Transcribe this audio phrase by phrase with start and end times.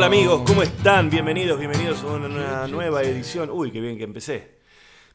[0.00, 1.10] Hola amigos, ¿cómo están?
[1.10, 3.50] Bienvenidos, bienvenidos a una nueva edición.
[3.52, 4.52] Uy, qué bien que empecé.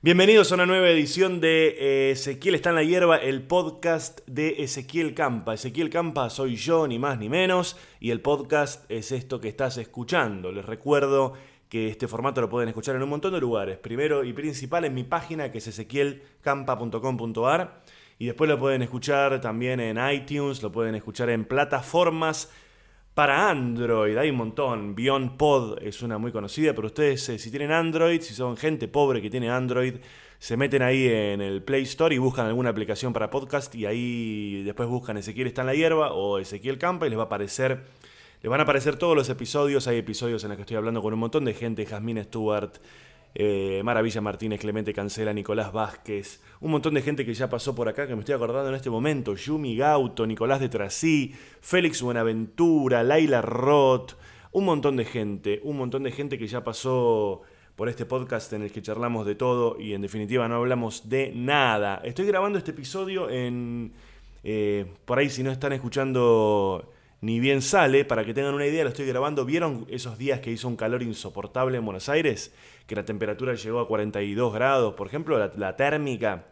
[0.04, 4.64] Bienvenidos a una nueva edición de eh, Ezequiel está en la hierba, el podcast de
[4.64, 5.56] Ezequiel Campa.
[5.56, 9.80] Ezequiel Campa soy yo, ni más ni menos, y el podcast es esto que estás
[9.80, 10.52] escuchando.
[10.52, 11.34] Les recuerdo
[11.68, 13.80] que este formato lo pueden escuchar en un montón de lugares.
[13.80, 17.82] Primero y principal en mi página que es ezequielcampa.com.ar
[18.20, 22.52] y después lo pueden escuchar también en iTunes, lo pueden escuchar en plataformas
[23.16, 24.16] para Android.
[24.18, 24.94] Hay un montón.
[24.94, 28.88] Beyond Pod es una muy conocida, pero ustedes eh, si tienen Android, si son gente
[28.88, 29.96] pobre que tiene Android,
[30.38, 34.64] se meten ahí en el Play Store y buscan alguna aplicación para podcast y ahí
[34.64, 37.86] después buscan Ezequiel está en la hierba o Ezequiel Campa y les va a aparecer
[38.42, 39.88] les van a aparecer todos los episodios.
[39.88, 42.74] Hay episodios en los que estoy hablando con un montón de gente: Jasmine Stewart,
[43.36, 47.90] eh, Maravilla Martínez, Clemente Cancela, Nicolás Vázquez, un montón de gente que ya pasó por
[47.90, 53.04] acá, que me estoy acordando en este momento: Yumi Gauto, Nicolás de Trasí, Félix Buenaventura,
[53.04, 54.14] Laila Roth,
[54.54, 57.42] un montón de gente, un montón de gente que ya pasó
[57.76, 61.34] por este podcast en el que charlamos de todo y en definitiva no hablamos de
[61.36, 62.02] nada.
[62.06, 63.92] Estoy grabando este episodio en...
[64.48, 66.90] Eh, por ahí si no están escuchando
[67.22, 69.46] ni bien sale, para que tengan una idea, lo estoy grabando.
[69.46, 72.54] ¿Vieron esos días que hizo un calor insoportable en Buenos Aires?
[72.88, 76.46] Que la temperatura llegó a 42 grados, por ejemplo, la, térmica.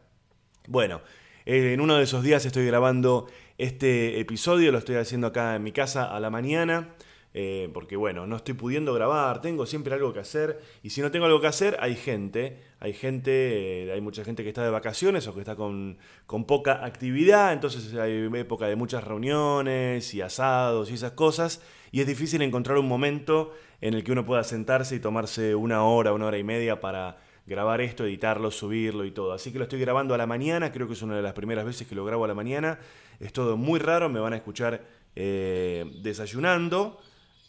[0.67, 1.01] Bueno,
[1.45, 5.63] eh, en uno de esos días estoy grabando este episodio, lo estoy haciendo acá en
[5.63, 6.95] mi casa a la mañana.
[7.35, 11.09] Eh, porque bueno, no estoy pudiendo grabar, tengo siempre algo que hacer y si no
[11.09, 14.69] tengo algo que hacer hay gente, hay gente, eh, hay mucha gente que está de
[14.69, 20.21] vacaciones o que está con, con, poca actividad, entonces hay época de muchas reuniones y
[20.21, 24.43] asados y esas cosas y es difícil encontrar un momento en el que uno pueda
[24.43, 29.11] sentarse y tomarse una hora, una hora y media para grabar esto, editarlo, subirlo y
[29.11, 29.33] todo.
[29.33, 31.65] Así que lo estoy grabando a la mañana, creo que es una de las primeras
[31.65, 32.79] veces que lo grabo a la mañana,
[33.19, 34.83] es todo muy raro, me van a escuchar
[35.15, 36.99] eh, desayunando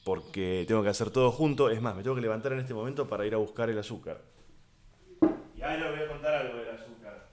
[0.04, 1.70] porque tengo que hacer todo junto.
[1.70, 4.20] Es más, me tengo que levantar en este momento para ir a buscar el azúcar.
[5.56, 7.28] Y ahora les voy a contar algo del azúcar.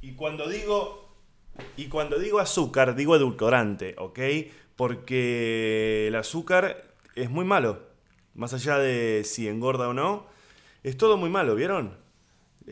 [0.00, 1.10] Y cuando digo
[1.76, 4.18] y cuando digo azúcar, digo edulcorante, ¿ok?
[4.76, 7.80] Porque el azúcar es muy malo.
[8.34, 10.26] Más allá de si engorda o no,
[10.82, 11.98] es todo muy malo, ¿vieron?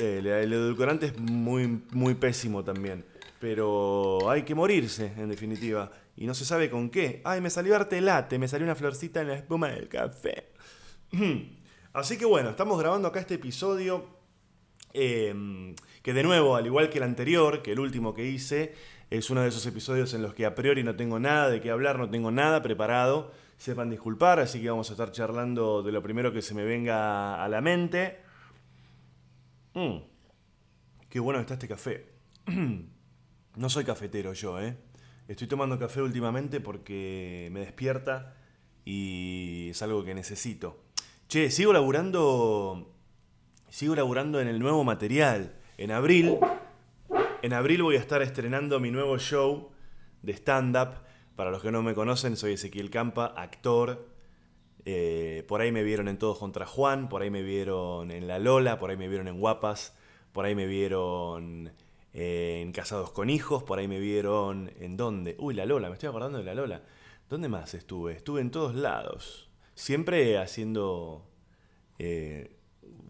[0.00, 3.04] Eh, el, edulcorante es muy, muy pésimo también.
[3.40, 5.90] Pero hay que morirse, en definitiva.
[6.16, 7.20] Y no se sabe con qué.
[7.24, 10.52] Ay, me salió arte late, me salió una florcita en la espuma del café.
[11.92, 14.06] Así que bueno, estamos grabando acá este episodio.
[14.92, 18.74] Em, que de nuevo, al igual que el anterior, que el último que hice,
[19.10, 21.70] es uno de esos episodios en los que a priori no tengo nada de qué
[21.70, 23.32] hablar, no tengo nada preparado.
[23.56, 27.42] Sepan disculpar, así que vamos a estar charlando de lo primero que se me venga
[27.42, 28.27] a la mente.
[29.78, 30.02] Mm.
[31.08, 32.08] qué bueno está este café.
[33.56, 34.76] no soy cafetero yo, ¿eh?
[35.28, 38.34] Estoy tomando café últimamente porque me despierta
[38.84, 40.82] y es algo que necesito.
[41.28, 42.92] Che, sigo laburando.
[43.68, 45.54] Sigo laburando en el nuevo material.
[45.76, 46.38] En abril.
[47.42, 49.70] En abril voy a estar estrenando mi nuevo show
[50.22, 51.04] de stand-up.
[51.36, 54.08] Para los que no me conocen, soy Ezequiel Campa, actor,
[54.90, 58.38] eh, por ahí me vieron en Todos contra Juan, por ahí me vieron en La
[58.38, 59.94] Lola, por ahí me vieron en Guapas,
[60.32, 61.74] por ahí me vieron
[62.14, 65.36] en Casados con Hijos, por ahí me vieron en dónde.
[65.38, 66.84] Uy, La Lola, me estoy acordando de La Lola.
[67.28, 68.14] ¿Dónde más estuve?
[68.14, 69.50] Estuve en todos lados.
[69.74, 71.28] Siempre haciendo
[71.98, 72.56] eh,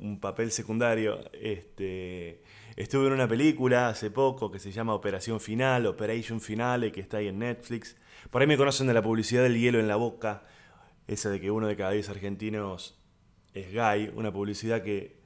[0.01, 1.31] un papel secundario.
[1.33, 2.43] Este,
[2.75, 7.19] estuve en una película hace poco que se llama Operación Final, Operation Finale, que está
[7.19, 7.97] ahí en Netflix.
[8.33, 10.43] Por ahí me conocen de la publicidad del hielo en la boca
[11.09, 12.97] esa de que uno de cada diez argentinos
[13.55, 15.19] es gay, una publicidad que,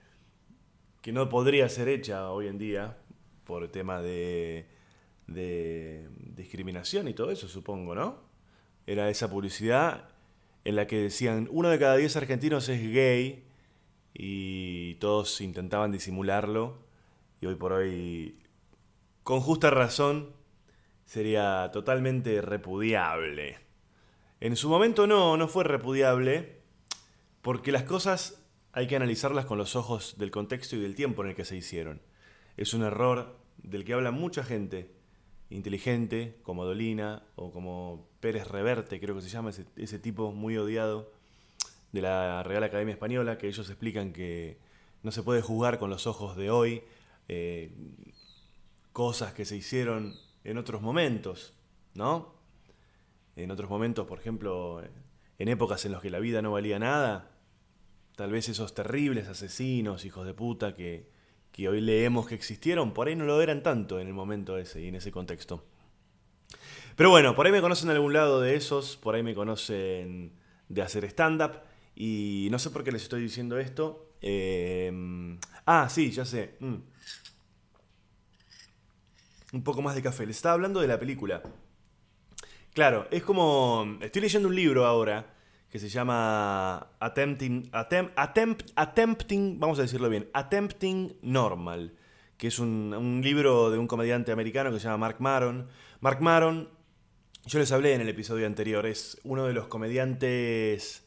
[1.02, 2.96] que no podría ser hecha hoy en día
[3.44, 4.66] por tema de,
[5.26, 8.20] de discriminación y todo eso, supongo, ¿no?
[8.86, 10.08] Era esa publicidad
[10.64, 13.44] en la que decían uno de cada diez argentinos es gay
[14.14, 16.78] y todos intentaban disimularlo
[17.40, 18.38] y hoy por hoy,
[19.24, 20.32] con justa razón,
[21.04, 23.58] sería totalmente repudiable.
[24.42, 26.56] En su momento no, no fue repudiable,
[27.42, 28.42] porque las cosas
[28.72, 31.56] hay que analizarlas con los ojos del contexto y del tiempo en el que se
[31.56, 32.02] hicieron.
[32.56, 34.90] Es un error del que habla mucha gente
[35.48, 41.12] inteligente, como Dolina o como Pérez Reverte, creo que se llama ese, tipo muy odiado
[41.92, 44.58] de la Real Academia Española, que ellos explican que
[45.04, 46.82] no se puede juzgar con los ojos de hoy
[47.28, 47.70] eh,
[48.92, 51.54] cosas que se hicieron en otros momentos,
[51.94, 52.41] ¿no?
[53.36, 54.82] En otros momentos, por ejemplo,
[55.38, 57.30] en épocas en las que la vida no valía nada,
[58.16, 61.08] tal vez esos terribles asesinos, hijos de puta, que,
[61.50, 64.82] que hoy leemos que existieron, por ahí no lo eran tanto en el momento ese
[64.82, 65.64] y en ese contexto.
[66.96, 70.32] Pero bueno, por ahí me conocen de algún lado de esos, por ahí me conocen
[70.68, 71.60] de hacer stand-up
[71.94, 74.14] y no sé por qué les estoy diciendo esto.
[74.20, 76.56] Eh, ah, sí, ya sé.
[76.60, 76.74] Mm.
[79.52, 80.26] Un poco más de café.
[80.26, 81.42] Les estaba hablando de la película.
[82.74, 83.98] Claro, es como...
[84.00, 85.34] Estoy leyendo un libro ahora
[85.68, 91.94] que se llama Attempting, Attempting, vamos a decirlo bien, Attempting Normal,
[92.36, 95.68] que es un, un, libro de un comediante americano que se llama Mark Maron.
[96.00, 96.68] Mark Maron,
[97.46, 101.06] yo les hablé en el episodio anterior, es uno de los comediantes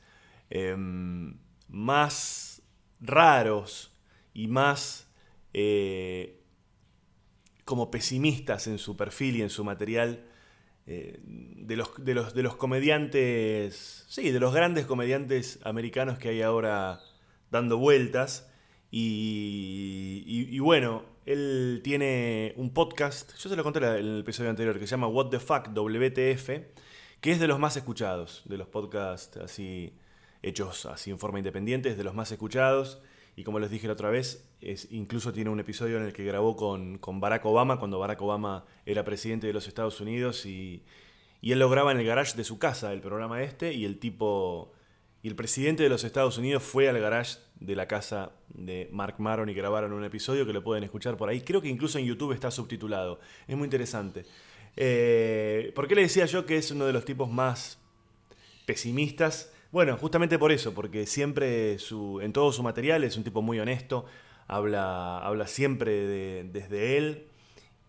[0.49, 1.37] em,
[1.67, 2.63] más
[2.99, 3.95] raros
[4.33, 5.11] y más
[5.53, 6.43] eh,
[7.65, 10.25] como pesimistas en su perfil y en su material
[10.87, 16.29] eh, de, los, de, los, de los comediantes, sí, de los grandes comediantes americanos que
[16.29, 16.99] hay ahora
[17.49, 18.51] dando vueltas.
[18.91, 24.87] Y, bueno, él tiene un podcast, yo se lo conté en el episodio anterior, que
[24.87, 26.49] se llama What the Fuck WTF,
[27.19, 29.97] que es de los más escuchados, de los podcasts así
[30.43, 33.01] hechos así en forma independiente, es de los más escuchados.
[33.35, 36.23] Y como les dije la otra vez, es, incluso tiene un episodio en el que
[36.23, 40.83] grabó con, Barack Obama, cuando Barack Obama era presidente de los Estados Unidos, y,
[41.41, 44.71] él lo graba en el garage de su casa, el programa este, y el tipo,
[45.21, 49.15] y el presidente de los Estados Unidos fue al garage de la casa de Mark
[49.19, 51.41] Maron y grabaron un episodio que lo pueden escuchar por ahí.
[51.41, 53.19] Creo que incluso en YouTube está subtitulado.
[53.47, 54.25] Es muy interesante.
[54.75, 57.79] Eh, ¿Por qué le decía yo que es uno de los tipos más
[58.65, 59.54] pesimistas?
[59.75, 63.59] Bueno, justamente por eso, porque siempre su, en todo su material es un tipo muy
[63.59, 64.05] honesto,
[64.47, 67.27] habla, habla siempre desde él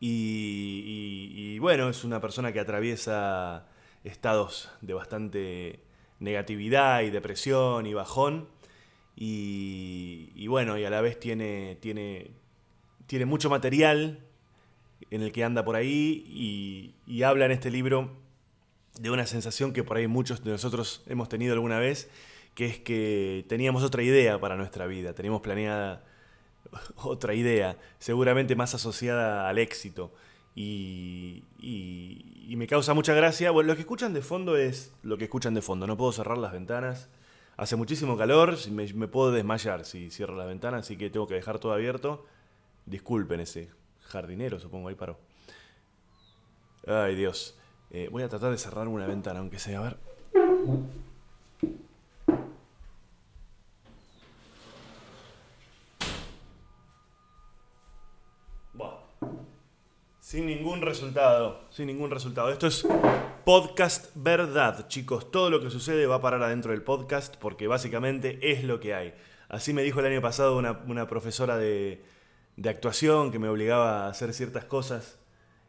[0.01, 3.69] y, bueno, es una persona que atraviesa
[4.03, 5.79] estados de bastante
[6.19, 8.49] negatividad y depresión y bajón
[9.15, 12.33] y, bueno, y a la vez tiene, tiene,
[13.07, 14.25] tiene mucho material
[15.13, 18.26] en el que anda por ahí y, y habla en este libro
[19.01, 22.09] de una sensación que por ahí muchos de nosotros hemos tenido alguna vez,
[22.55, 26.05] que es que teníamos otra idea para nuestra vida, teníamos planeada
[26.97, 30.13] otra idea, seguramente más asociada al éxito.
[30.55, 33.51] Y, y, me causa mucha gracia.
[33.51, 35.87] Bueno, lo que escuchan de fondo es lo que escuchan de fondo.
[35.87, 37.11] No puedo cerrar las ventanas.
[37.59, 41.35] Hace muchísimo calor, me, me puedo desmayar si cierro las ventanas, así que tengo que
[41.35, 42.25] dejar todo abierto.
[42.87, 43.69] Disculpen ese
[44.09, 45.19] jardinero, supongo, ahí paró.
[46.87, 47.59] Ay, Dios.
[47.91, 49.79] Eh, voy a tratar de cerrar una ventana, aunque sea.
[49.79, 49.97] A ver.
[60.27, 62.51] Sin ningún resultado, sin ningún resultado.
[62.51, 62.85] Esto es
[63.45, 65.31] podcast verdad, chicos.
[65.31, 68.93] Todo lo que sucede va a parar adentro del podcast porque básicamente es lo que
[68.93, 69.15] hay.
[69.49, 72.03] Así me dijo el año pasado una, profesora de,
[72.57, 75.17] de actuación que me obligaba a hacer ciertas cosas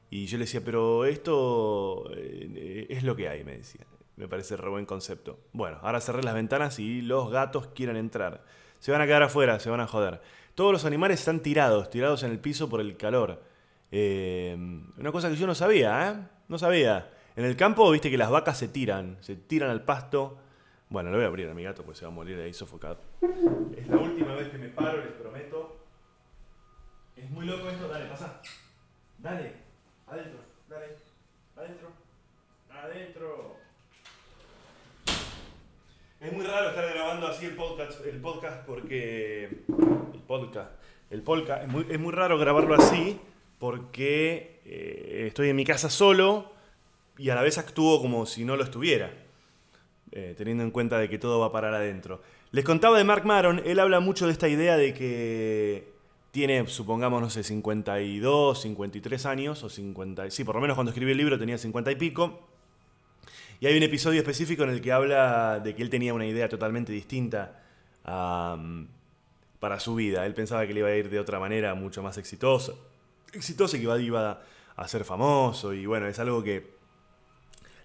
[0.09, 3.85] y yo le decía, pero esto eh, es lo que hay, me decía.
[4.15, 5.39] Me parece re buen concepto.
[5.53, 8.43] Bueno, ahora cerré las ventanas y los gatos quieren entrar.
[8.79, 10.21] Se van a quedar afuera, se van a joder.
[10.55, 13.43] Todos los animales están tirados, tirados en el piso por el calor.
[13.91, 14.55] Eh,
[14.97, 16.15] una cosa que yo no sabía, ¿eh?
[16.47, 17.11] No sabía.
[17.35, 20.39] En el campo, viste que las vacas se tiran, se tiran al pasto.
[20.89, 22.99] Bueno, le voy a abrir a mi gato porque se va a morir ahí sofocado.
[23.77, 25.77] Es la última vez que me paro, les prometo.
[27.15, 27.87] Es muy loco esto.
[27.87, 28.41] Dale, pasa.
[29.19, 29.66] Dale.
[30.07, 30.85] Adentro, dale.
[31.57, 31.89] Adentro.
[32.69, 33.57] Adentro.
[36.21, 39.63] Es muy raro estar grabando así el podcast, el podcast porque.
[40.13, 40.71] El podcast.
[41.09, 41.63] El podcast.
[41.63, 43.19] Es muy, es muy raro grabarlo así
[43.59, 46.53] porque eh, estoy en mi casa solo
[47.17, 49.11] y a la vez actúo como si no lo estuviera.
[50.13, 52.21] Eh, teniendo en cuenta de que todo va a parar adentro.
[52.51, 55.96] Les contaba de Mark Maron, él habla mucho de esta idea de que
[56.31, 61.11] tiene, supongamos, no sé, 52, 53 años, o 50, sí, por lo menos cuando escribí
[61.11, 62.47] el libro tenía 50 y pico.
[63.59, 66.47] Y hay un episodio específico en el que habla de que él tenía una idea
[66.47, 67.63] totalmente distinta
[68.03, 70.25] para su vida.
[70.25, 72.73] Él pensaba que le iba a ir de otra manera, mucho más exitosa.
[73.33, 74.41] Exitosa y que iba, iba
[74.75, 75.73] a ser famoso.
[75.73, 76.77] Y bueno, es algo que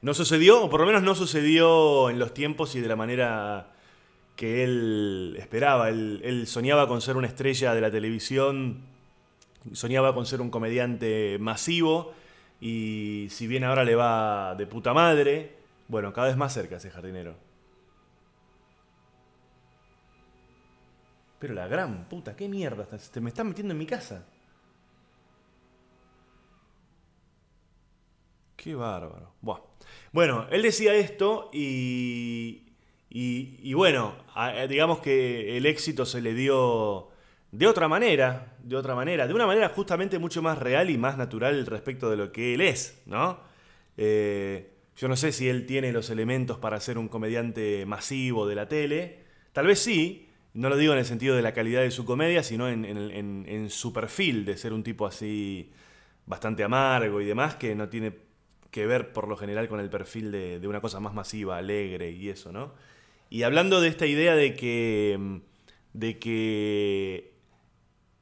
[0.02, 3.72] no sucedió, o por lo menos no sucedió en los tiempos y de la manera
[4.36, 5.88] que él esperaba.
[5.88, 8.82] Él, soñaba con ser una estrella de la televisión,
[9.72, 12.14] soñaba con ser un comediante masivo
[12.60, 15.56] y si bien ahora le va de puta madre,
[15.88, 17.34] bueno, cada vez más cerca ese jardinero.
[21.38, 22.86] Pero la gran puta, ¿qué mierda?
[22.86, 24.24] Te me estás metiendo en mi casa.
[28.56, 29.34] Qué bárbaro.
[30.12, 32.71] Bueno, él decía esto y,
[33.14, 34.14] y, bueno,
[34.70, 37.10] digamos que el éxito se le dio
[37.50, 41.18] de otra manera, de otra manera, de una manera justamente mucho más real y más
[41.18, 43.38] natural respecto de lo que él es, ¿no?
[43.98, 48.54] Eh, yo no sé si él tiene los elementos para ser un comediante masivo de
[48.54, 49.18] la tele,
[49.52, 52.42] tal vez sí, no lo digo en el sentido de la calidad de su comedia,
[52.42, 55.70] sino en, su perfil de ser un tipo así
[56.24, 58.16] bastante amargo y demás, que no tiene
[58.70, 62.30] que ver por lo general con el perfil de una cosa más masiva, alegre y
[62.30, 62.72] eso, ¿no?
[63.32, 65.40] Y hablando de esta idea de que,
[65.94, 67.32] de que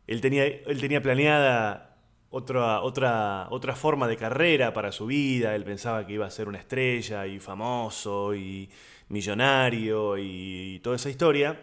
[0.07, 1.97] él tenía, él tenía planeada
[2.29, 6.47] otra, otra, otra forma de carrera para su vida, él pensaba que iba a ser
[6.47, 8.71] una estrella y famoso y
[9.09, 11.61] millonario y, toda esa historia.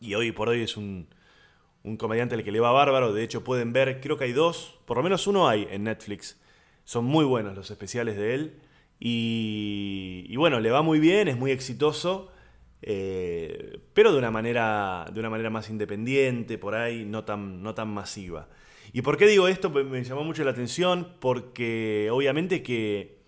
[0.00, 1.08] Y hoy por hoy es un,
[1.82, 4.78] un comediante al que le va bárbaro, de hecho pueden ver, creo que hay dos,
[4.86, 6.40] por lo menos uno hay en Netflix.
[6.84, 8.60] Son muy buenos los especiales de él.
[8.98, 12.32] Y, y bueno, le va muy bien, es muy exitoso.
[12.82, 17.74] Eh, pero de una, manera, de una manera más independiente, por ahí, no tan, no
[17.74, 18.48] tan masiva.
[18.92, 19.72] ¿Y por qué digo esto?
[19.72, 23.18] Pues me llamó mucho la atención porque obviamente que,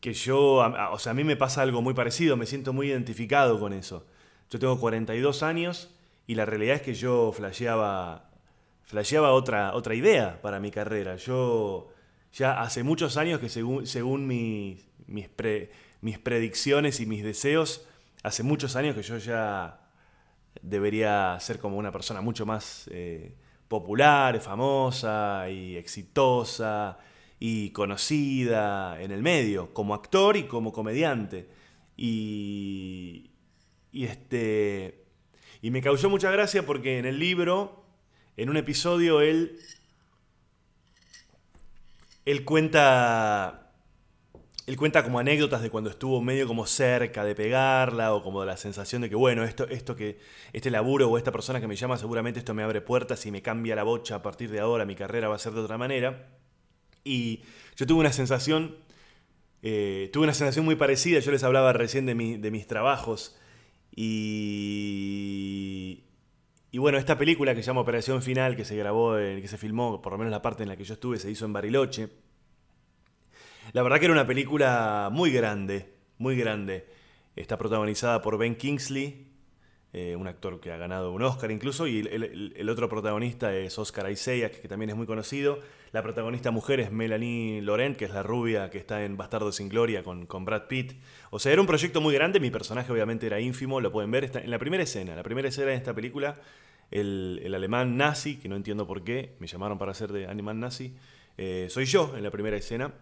[0.00, 3.58] que yo, o sea, a mí me pasa algo muy parecido, me siento muy identificado
[3.60, 4.06] con eso.
[4.50, 5.94] Yo tengo 42 años
[6.26, 8.30] y la realidad es que yo flasheaba,
[8.84, 11.16] flasheaba otra, otra idea para mi carrera.
[11.16, 11.88] Yo
[12.32, 15.28] ya hace muchos años que según, según mis, mis,
[16.00, 17.86] mis predicciones y mis deseos,
[18.22, 19.80] hace muchos años que yo ya
[20.62, 23.34] debería ser como una persona mucho más eh,
[23.68, 26.98] popular, famosa y exitosa
[27.38, 31.48] y conocida en el medio, como actor y como comediante.
[31.96, 33.30] Y,
[33.92, 35.04] y, este,
[35.62, 37.84] y me causó mucha gracia porque en el libro,
[38.36, 39.58] en un episodio, él,
[42.24, 43.65] él cuenta
[44.66, 48.46] él cuenta como anécdotas de cuando estuvo medio como cerca de pegarla o como de
[48.46, 50.18] la sensación de que, bueno, esto, esto que,
[50.52, 53.42] este laburo o esta persona que me llama seguramente esto me abre puertas y me
[53.42, 56.30] cambia la bocha a partir de ahora, mi carrera va a ser de otra manera.
[57.04, 57.42] Y
[57.76, 58.76] yo tuve una sensación,
[59.62, 63.38] eh, tuve una sensación muy parecida, yo les hablaba recién de, de mis trabajos
[63.94, 66.02] y...
[66.72, 70.02] Y bueno, esta película que se llama Operación Final, que se grabó, que se filmó,
[70.02, 72.10] por lo menos la parte en la que yo estuve, se hizo en Bariloche
[73.72, 76.86] la verdad que era una película muy grande, muy grande.
[77.34, 79.26] Está protagonizada por Ben Kingsley,
[79.92, 84.10] eh, un actor que ha ganado un Oscar incluso, y el, otro protagonista es Oscar
[84.10, 85.60] Isaac, que también es muy conocido.
[85.92, 89.70] La protagonista mujer es Melanie Laurent, que es la rubia que está en Bastardo sin
[89.70, 90.94] Gloria con, Brad Pitt.
[91.30, 94.30] O sea, era un proyecto muy grande, mi personaje obviamente era ínfimo, lo pueden ver.
[94.34, 96.40] En la primera escena, la primera escena de esta película,
[96.90, 100.94] el, alemán nazi, que no entiendo por qué, me llamaron para hacer de animal nazi,
[101.38, 102.92] eh, soy yo en la primera escena.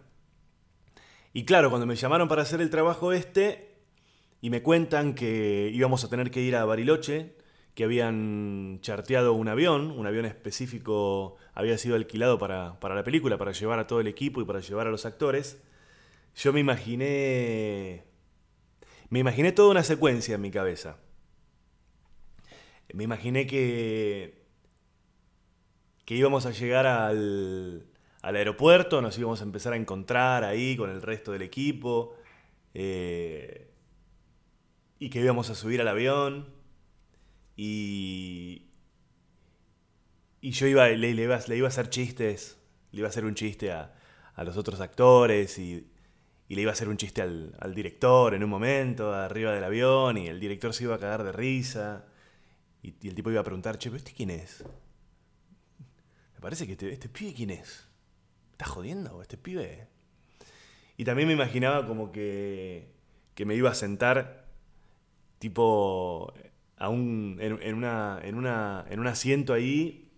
[1.35, 3.75] Y claro, cuando me llamaron para hacer el trabajo este
[4.39, 7.35] y me cuentan que íbamos a tener que ir a Bariloche,
[7.73, 13.51] que habían charteado un avión, un avión específico había sido alquilado para, la película, para
[13.51, 15.61] llevar a todo el equipo y para llevar a los actores,
[16.37, 18.05] yo me imaginé...
[19.09, 20.99] Me imaginé toda una secuencia en mi cabeza.
[22.93, 24.45] Me imaginé que...
[26.05, 27.87] que íbamos a llegar al,
[28.25, 32.15] al aeropuerto, nos íbamos a empezar a encontrar ahí con el resto del equipo,
[32.73, 33.69] eh,
[34.97, 36.47] y que íbamos a subir al avión,
[37.55, 38.65] y,
[40.41, 42.57] y yo iba, le, le, iba, a hacer chistes,
[42.91, 43.93] le iba a hacer un chiste a,
[44.37, 45.87] los otros actores, y,
[46.49, 50.29] le iba a hacer un chiste al, director en un momento, arriba del avión, y
[50.29, 52.07] el director se iba a cagar de risa,
[52.81, 54.63] y, el tipo iba a preguntar, che, ¿pero este quién es?
[56.33, 57.87] Me parece que este, este pibe quién es.
[58.55, 59.87] ¿Estás jodiendo este pibe?
[60.95, 62.87] Y también me imaginaba como que,
[63.33, 64.45] que me iba a sentar
[65.39, 66.33] tipo
[66.77, 70.09] a un, en, una, en, una, en un asiento ahí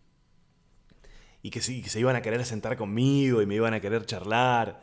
[1.41, 4.05] y que, sí, que se iban a querer sentar conmigo y me iban a querer
[4.05, 4.81] charlar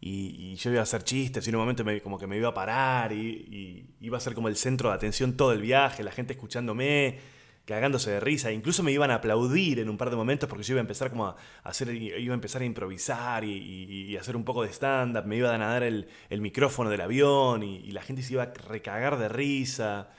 [0.00, 2.48] y, yo iba a hacer chistes y en un momento me, como que me iba
[2.48, 6.02] a parar y, y, iba a ser como el centro de atención todo el viaje,
[6.02, 7.20] la gente escuchándome
[7.66, 8.52] cagándose de risa.
[8.52, 11.10] Incluso me iban a aplaudir en un par de momentos porque yo iba a empezar
[11.10, 15.26] como a hacer, iba a empezar a improvisar y, hacer un poco de stand-up.
[15.26, 19.18] Me iban a dar el, micrófono del avión y, la gente se iba a recagar
[19.18, 20.10] de risa.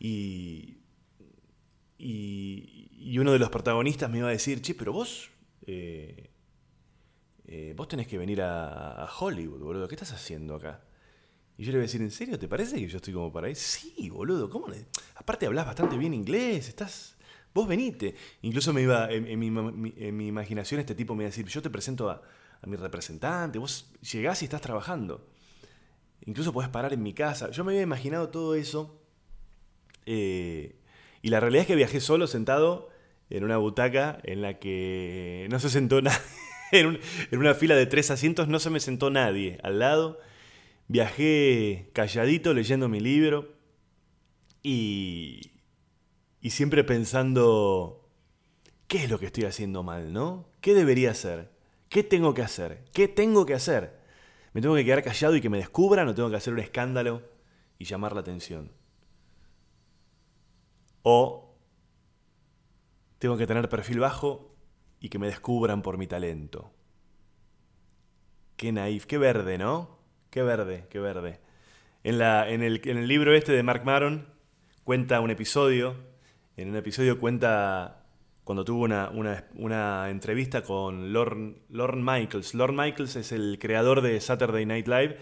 [0.00, 0.78] Y,
[1.98, 5.30] y, uno de los protagonistas me iba a decir, che, pero vos...
[5.66, 6.30] Eh,
[7.50, 9.88] eh, vos tenés que venir a, a Hollywood, boludo.
[9.88, 10.80] ¿Qué estás haciendo acá?
[11.58, 12.38] Y yo le voy a decir, ¿en serio?
[12.38, 13.54] ¿Te parece que yo estoy como para ahí?
[13.56, 14.86] Sí, boludo, ¿cómo le...
[15.16, 17.16] Aparte hablas bastante bien inglés, estás...
[17.52, 18.14] Vos venite.
[18.42, 22.10] Incluso me iba, en, mi, imaginación este tipo me iba a decir, yo te presento
[22.10, 22.22] a,
[22.64, 25.26] mi representante, vos llegás y estás trabajando.
[26.26, 27.50] Incluso podés parar en mi casa.
[27.50, 29.02] Yo me había imaginado todo eso.
[30.06, 30.76] Eh,
[31.22, 32.88] y la realidad es que viajé solo, sentado,
[33.30, 36.20] en una butaca en la que no se sentó nadie.
[36.70, 37.00] En,
[37.32, 40.20] en una fila de tres asientos no se me sentó nadie al lado.
[40.88, 43.54] Viajé calladito leyendo mi libro
[44.62, 45.52] y,
[46.40, 48.08] y siempre pensando,
[48.86, 50.48] ¿qué es lo que estoy haciendo mal, no?
[50.62, 51.50] ¿Qué debería hacer?
[51.90, 52.84] ¿Qué tengo que hacer?
[52.94, 53.98] ¿Qué tengo que hacer?
[54.54, 57.22] ¿Me tengo que quedar callado y que me descubran o tengo que hacer un escándalo
[57.78, 58.72] y llamar la atención?
[61.02, 61.54] O
[63.18, 64.54] tengo que tener perfil bajo
[65.00, 66.72] y que me descubran por mi talento.
[68.56, 69.97] Qué naif, qué verde, ¿no?
[70.30, 71.40] Qué verde, qué verde.
[72.04, 74.28] En, la, en, el, en el libro este de Mark Maron
[74.84, 75.96] cuenta un episodio,
[76.56, 78.06] en un episodio cuenta
[78.44, 82.54] cuando tuvo una, una, una entrevista con Lorne, Michaels.
[82.54, 85.18] Lorne Michaels es el creador de Saturday Night Live,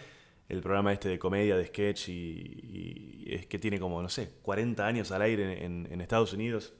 [0.48, 4.86] el programa este de comedia, de sketch, y, es que tiene como, no sé, 40
[4.86, 6.72] años al aire en, en Estados Unidos.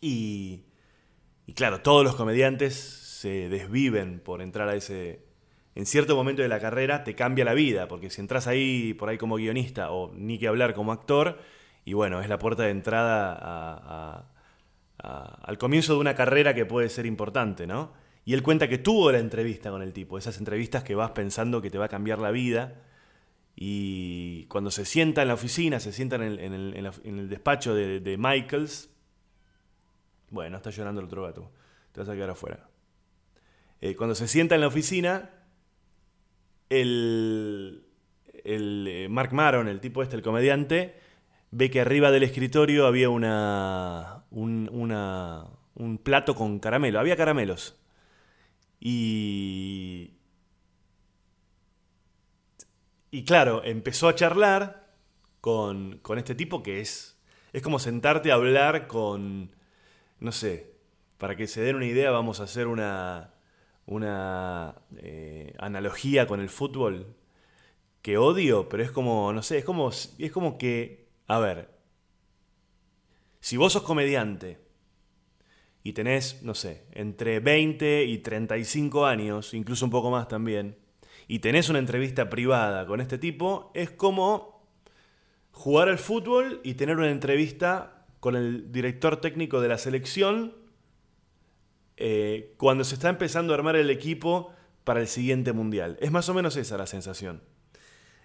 [0.00, 0.64] Y,
[1.46, 5.31] y claro, todos los comediantes se desviven por entrar a ese...
[5.74, 9.08] En cierto momento de la carrera te cambia la vida, porque si entras ahí por
[9.08, 11.38] ahí como guionista o ni que hablar como actor,
[11.84, 14.28] y bueno, es la puerta de entrada
[14.98, 17.92] al comienzo de una carrera que puede ser importante, ¿no?
[18.24, 21.60] Y él cuenta que tuvo la entrevista con el tipo, esas entrevistas que vas pensando
[21.60, 22.82] que te va a cambiar la vida.
[23.56, 28.90] Y cuando se sienta en la oficina, se sienta en el, despacho de, Michaels.
[30.30, 31.50] Bueno, está llorando el otro gato.
[31.90, 32.68] Te vas a quedar afuera.
[33.80, 35.30] Eh, cuando se sienta en la oficina,
[36.80, 37.84] el,
[38.44, 40.96] el eh, Mark Maron, el tipo este, el comediante,
[41.50, 44.68] ve que arriba del escritorio había una, un,
[45.74, 46.98] un plato con caramelo.
[46.98, 47.78] Había caramelos.
[48.80, 50.14] Y...
[53.10, 54.88] Y claro, empezó a charlar
[55.40, 57.20] con, con este tipo que es...
[57.52, 59.54] Es como sentarte a hablar con...
[60.20, 60.72] No sé,
[61.18, 63.31] para que se den una idea vamos a hacer una,
[63.86, 67.14] una eh, analogía con el fútbol
[68.02, 71.68] que odio, pero es como, no sé, es como, es como que a ver,
[73.40, 74.58] si vos sos comediante
[75.82, 80.76] y tenés, no sé, entre 20 y 35 años, incluso un poco más también,
[81.28, 84.68] y tenés una entrevista privada con este tipo, es como
[85.52, 90.54] jugar al fútbol y tener una entrevista con el director técnico de la selección
[91.96, 94.52] eh, cuando se está empezando a armar el equipo
[94.84, 95.98] para el siguiente mundial.
[96.00, 97.42] Es más o menos esa la sensación.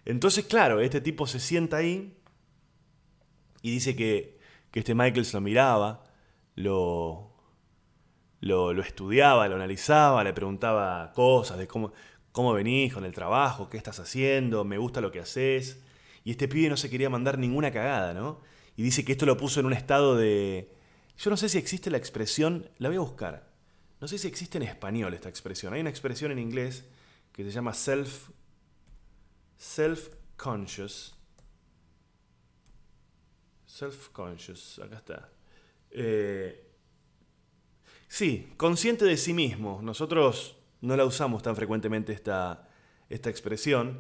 [0.06, 2.18] Entonces, claro, este tipo se sienta ahí
[3.62, 4.40] y dice que,
[4.72, 6.04] que este Michaels lo miraba,
[6.56, 7.34] lo,
[8.40, 11.92] lo, lo, estudiaba, lo analizaba, le preguntaba cosas de cómo,
[12.32, 15.84] cómo venís con el trabajo, qué estás haciendo, me gusta lo que haces.
[16.24, 18.42] Y este pibe no se quería mandar ninguna cagada, ¿no?
[18.76, 20.72] Y dice que esto lo puso en un estado de...
[21.18, 23.47] Yo no sé si existe la expresión, la voy a buscar.
[24.00, 25.74] No sé si existe en español esta expresión.
[25.74, 26.86] Hay una expresión en inglés
[27.32, 28.30] que se llama self
[29.58, 31.18] self-conscious
[33.78, 35.30] Self-conscious, acá está.
[35.92, 36.68] Eh,
[38.08, 39.82] sí, consciente de sí mismo.
[39.84, 42.68] Nosotros no la usamos tan frecuentemente esta,
[43.08, 44.00] esta expresión.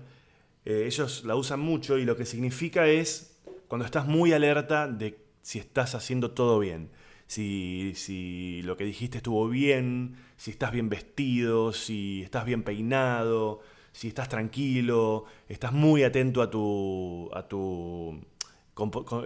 [0.65, 5.23] Eh, ellos la usan mucho y lo que significa es cuando estás muy alerta de
[5.43, 6.89] si estás haciendo todo bien.
[7.27, 13.59] Si, si, lo que dijiste estuvo bien, si estás bien vestido, si estás bien peinado,
[13.91, 18.21] si estás tranquilo, estás muy atento a tu, a tu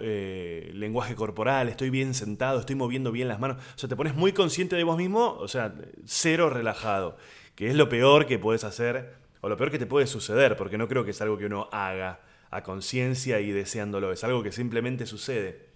[0.00, 3.58] eh, lenguaje corporal, estoy bien sentado, estoy moviendo bien las manos.
[3.74, 5.74] O sea, te pones muy consciente de vos mismo, o sea,
[6.06, 7.16] cero relajado,
[7.54, 10.78] que es lo peor que puedes hacer, o lo peor que te puede suceder, porque
[10.78, 14.52] no creo que es algo que uno haga a conciencia y deseándolo, es algo que
[14.52, 15.66] simplemente sucede.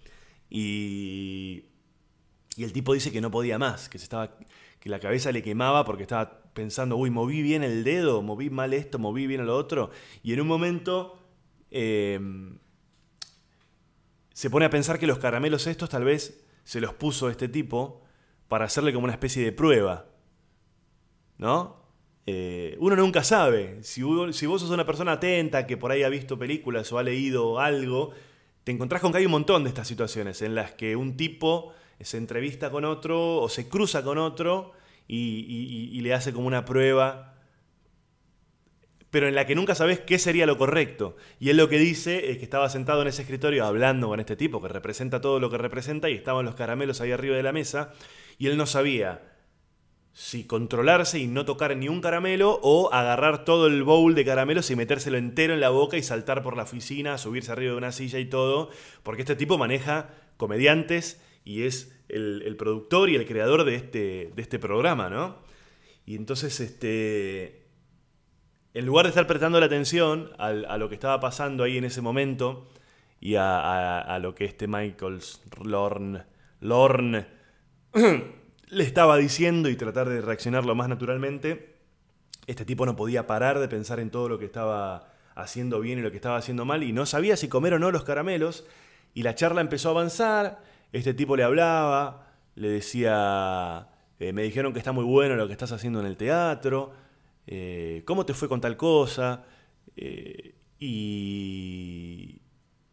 [0.49, 1.65] Y,
[2.57, 4.37] y el tipo dice que no podía más, que, se estaba,
[4.79, 8.73] que la cabeza le quemaba porque estaba pensando, uy, moví bien el dedo, moví mal
[8.73, 9.91] esto, moví bien lo otro,
[10.23, 11.17] y en un momento...
[11.71, 12.19] Eh,
[14.37, 18.03] se pone a pensar que los caramelos estos tal vez se los puso este tipo
[18.47, 20.05] para hacerle como una especie de prueba.
[21.39, 21.81] ¿No?
[22.27, 23.81] Eh, uno nunca sabe.
[23.81, 27.03] Si, si, vos sos una persona atenta que por ahí ha visto películas o ha
[27.03, 28.11] leído algo,
[28.63, 31.73] te encontrás con que hay un montón de estas situaciones en las que un tipo
[32.01, 34.73] se entrevista con otro o se cruza con otro
[35.07, 37.37] y le hace como una prueba
[39.09, 41.15] pero en la que nunca sabes qué sería lo correcto.
[41.39, 44.35] Y él lo que dice es que estaba sentado en ese escritorio hablando con este
[44.35, 47.53] tipo que representa todo lo que representa y estaban los caramelos ahí arriba de la
[47.53, 47.93] mesa
[48.37, 49.33] y él no sabía
[50.13, 54.69] si controlarse y no tocar ni un caramelo o agarrar todo el bowl de caramelos
[54.71, 57.91] y metérselo entero en la boca y saltar por la oficina, subirse arriba de una
[57.91, 58.71] silla y todo,
[59.03, 64.41] porque este tipo maneja comediantes y es el, productor y el creador de este, de
[64.41, 65.37] este programa, ¿no?
[66.05, 67.67] Y entonces, este,
[68.73, 72.01] en lugar de estar prestando la atención a, lo que estaba pasando ahí en ese
[72.01, 72.67] momento
[73.21, 75.19] y a, lo que este Michael
[75.63, 76.23] Lorne,
[76.59, 77.27] Lorne
[78.67, 81.77] le estaba diciendo y tratar de reaccionar lo más naturalmente,
[82.45, 86.01] este tipo no podía parar de pensar en todo lo que estaba haciendo bien y
[86.01, 88.65] lo que estaba haciendo mal y no sabía si comer o no los caramelos
[89.13, 94.73] y la charla empezó a avanzar, este tipo le hablaba, le decía, eh, me dijeron
[94.73, 96.93] que está muy bueno lo que estás haciendo en el teatro,
[97.45, 99.45] eh, cómo te fue con tal cosa,
[99.95, 102.41] eh, y,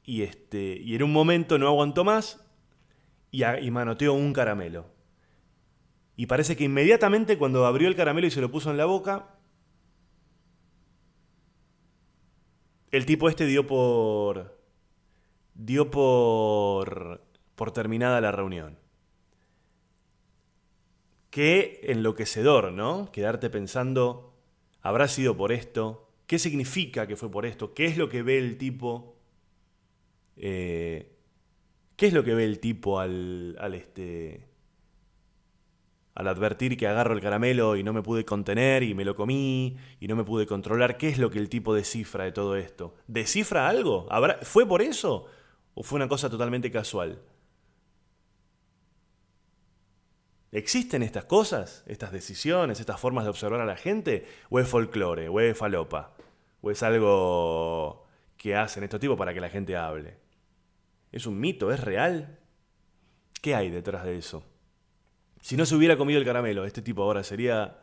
[0.04, 2.40] y, este, y en un momento no aguantó más
[3.30, 4.86] y, y manoteó un caramelo.
[6.16, 9.34] Y parece que inmediatamente cuando abrió el caramelo y se lo puso en la boca,
[12.94, 14.56] el tipo este dio por.
[15.54, 17.23] dio por.
[17.54, 18.78] Por terminada la reunión.
[21.30, 23.10] Qué enloquecedor, ¿no?
[23.10, 24.34] Quedarte pensando,
[24.82, 26.08] ¿habrá sido por esto?
[26.26, 27.74] ¿Qué significa que fue por esto?
[27.74, 29.16] ¿Qué es lo que ve el tipo?
[30.36, 31.12] Eh,
[31.96, 34.48] ¿Qué es lo que ve el tipo al, al este
[36.14, 39.76] al advertir que agarro el caramelo y no me pude contener y me lo comí
[40.00, 42.94] y no me pude controlar, ¿qué es lo que el tipo descifra de todo esto?
[43.08, 44.08] ¿Descifra algo?
[44.42, 45.26] ¿Fue por eso?
[45.74, 47.20] ¿O fue una cosa totalmente casual?
[50.54, 54.24] ¿Existen estas cosas, estas decisiones, estas formas de observar a la gente?
[54.50, 55.28] ¿O es folclore?
[55.28, 56.14] ¿O es falopa?
[56.60, 60.16] ¿O es algo que hacen estos tipos para que la gente hable?
[61.10, 61.72] ¿Es un mito?
[61.72, 62.38] ¿Es real?
[63.42, 64.44] ¿Qué hay detrás de eso?
[65.40, 67.80] Si no se hubiera comido el caramelo, este tipo ahora sería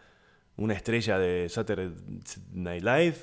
[0.55, 1.91] una estrella de Saturday
[2.53, 3.15] Night Live.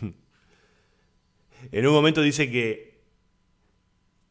[1.70, 3.00] en un momento dice que,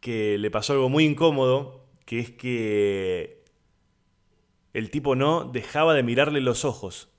[0.02, 3.37] que le pasó algo muy incómodo, que es que
[4.78, 7.10] el tipo no dejaba de mirarle los ojos.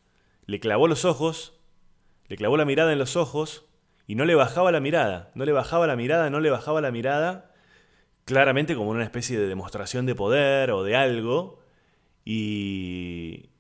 [0.47, 1.59] Le clavó los ojos,
[2.29, 3.67] le clavó la mirada en los ojos
[4.07, 6.93] y no le bajaba la mirada, no le bajaba la mirada, no le bajaba la
[6.93, 7.53] mirada,
[8.25, 11.59] claramente como una especie de demostración de poder o de algo,
[12.25, 13.51] y,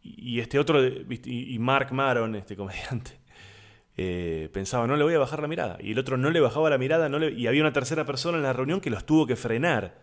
[0.00, 3.20] y este otro, y Mark Maron, este comediante,
[3.98, 5.76] eh, pensaba, no le voy a bajar la mirada.
[5.78, 8.44] Y el otro no le bajaba la mirada, no y había una tercera persona en
[8.44, 10.00] la reunión que los tuvo que frenar.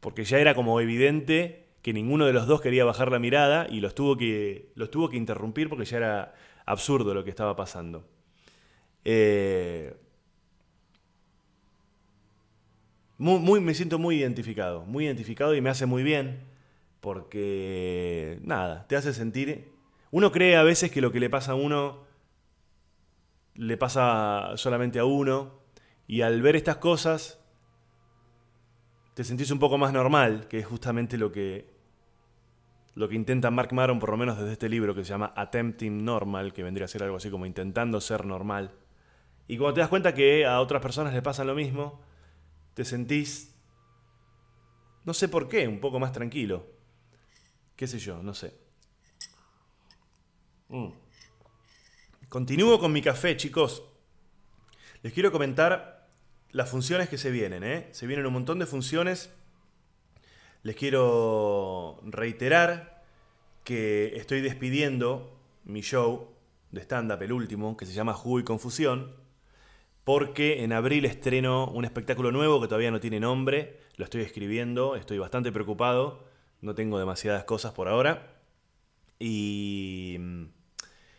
[0.00, 3.80] Porque ya era como evidente que ninguno de los dos quería bajar la mirada y
[3.80, 8.08] los tuvo que, tuvo que interrumpir porque ya era absurdo lo que estaba pasando.
[9.04, 9.94] Eh,
[13.18, 16.40] muy, me siento muy identificado, muy identificado y me hace muy bien
[17.02, 19.70] porque, nada, te hace sentir...
[20.10, 22.06] Uno cree a veces que lo que le pasa a uno
[23.56, 25.60] le pasa solamente a uno,
[26.06, 27.38] y al ver estas cosas
[29.12, 31.73] te sentís un poco más normal, que es justamente lo que,
[32.94, 36.04] lo que intenta Mark Maron, por lo menos desde este libro que se llama Attempting
[36.04, 38.72] Normal, que vendría a ser algo así como intentando ser normal.
[39.48, 42.00] Y cuando te das cuenta que a otras personas les pasa lo mismo,
[42.74, 43.54] te sentís,
[45.04, 46.74] no sé por qué, un poco más tranquilo
[47.76, 48.54] qué sé yo, no sé.
[50.68, 50.88] Mm.
[52.28, 53.84] Continúo con mi café, chicos.
[55.02, 56.08] Les quiero comentar
[56.50, 57.88] las funciones que se vienen, ¿eh?
[57.92, 59.30] Se vienen un montón de funciones.
[60.64, 63.04] Les quiero reiterar
[63.62, 66.30] que estoy despidiendo mi show
[66.72, 69.14] de stand-up, el último, que se llama Jugo y Confusión,
[70.02, 74.96] porque en abril estreno un espectáculo nuevo que todavía no tiene nombre, lo estoy escribiendo,
[74.96, 76.24] estoy bastante preocupado
[76.64, 78.26] no tengo demasiadas cosas por ahora.
[79.18, 80.18] Y,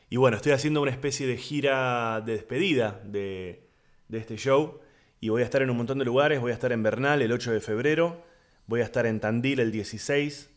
[0.09, 3.69] y bueno, estoy haciendo una especie de gira de despedida de,
[4.07, 4.79] de este show.
[5.21, 6.41] Y voy a estar en un montón de lugares.
[6.41, 8.23] Voy a estar en Bernal el 8 de febrero.
[8.67, 10.49] Voy a estar en Tandil el 16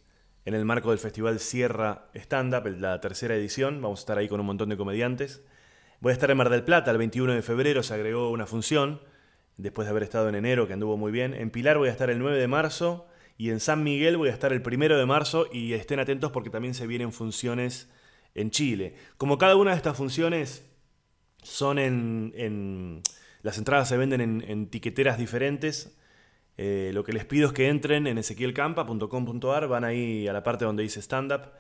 [0.47, 3.83] en el marco del Festival Sierra Stand Up, la tercera edición.
[3.83, 5.43] Vamos a estar ahí con un montón de comediantes.
[6.01, 9.03] Voy a estar en Mar del Plata el 21 de febrero, se agregó una función,
[9.59, 11.35] después de haber estado en enero, que anduvo muy bien.
[11.35, 14.33] En Pilar voy a estar el 9 de marzo y en San Miguel voy a
[14.33, 17.91] estar el primero de marzo y estén atentos porque también se vienen funciones
[18.35, 18.95] en Chile.
[19.19, 20.65] Como cada una de estas funciones
[21.43, 23.03] son en...
[23.43, 25.98] las entradas se venden en, tiqueteras diferentes.
[26.61, 30.65] Eh, lo que les pido es que entren en ezequielcampa.com.ar, van ahí a la parte
[30.65, 31.53] donde dice stand-up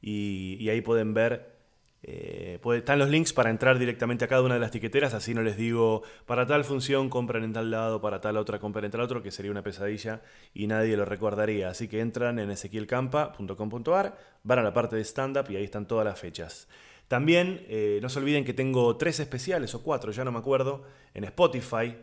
[0.00, 1.54] y, ahí pueden ver
[2.02, 5.42] eh, están los links para entrar directamente a cada una de las tiqueteras, así no
[5.42, 9.02] les digo, para tal función compran en tal lado, para tal otra compran en tal
[9.02, 10.22] otro, que sería una pesadilla
[10.54, 11.68] y nadie lo recordaría.
[11.68, 16.06] Así que entran en ezequielcampa.com.ar, van a la parte de stand-up y ahí están todas
[16.06, 16.66] las fechas.
[17.08, 20.84] También eh, no se olviden que tengo tres especiales o cuatro, ya no me acuerdo,
[21.12, 21.94] en Spotify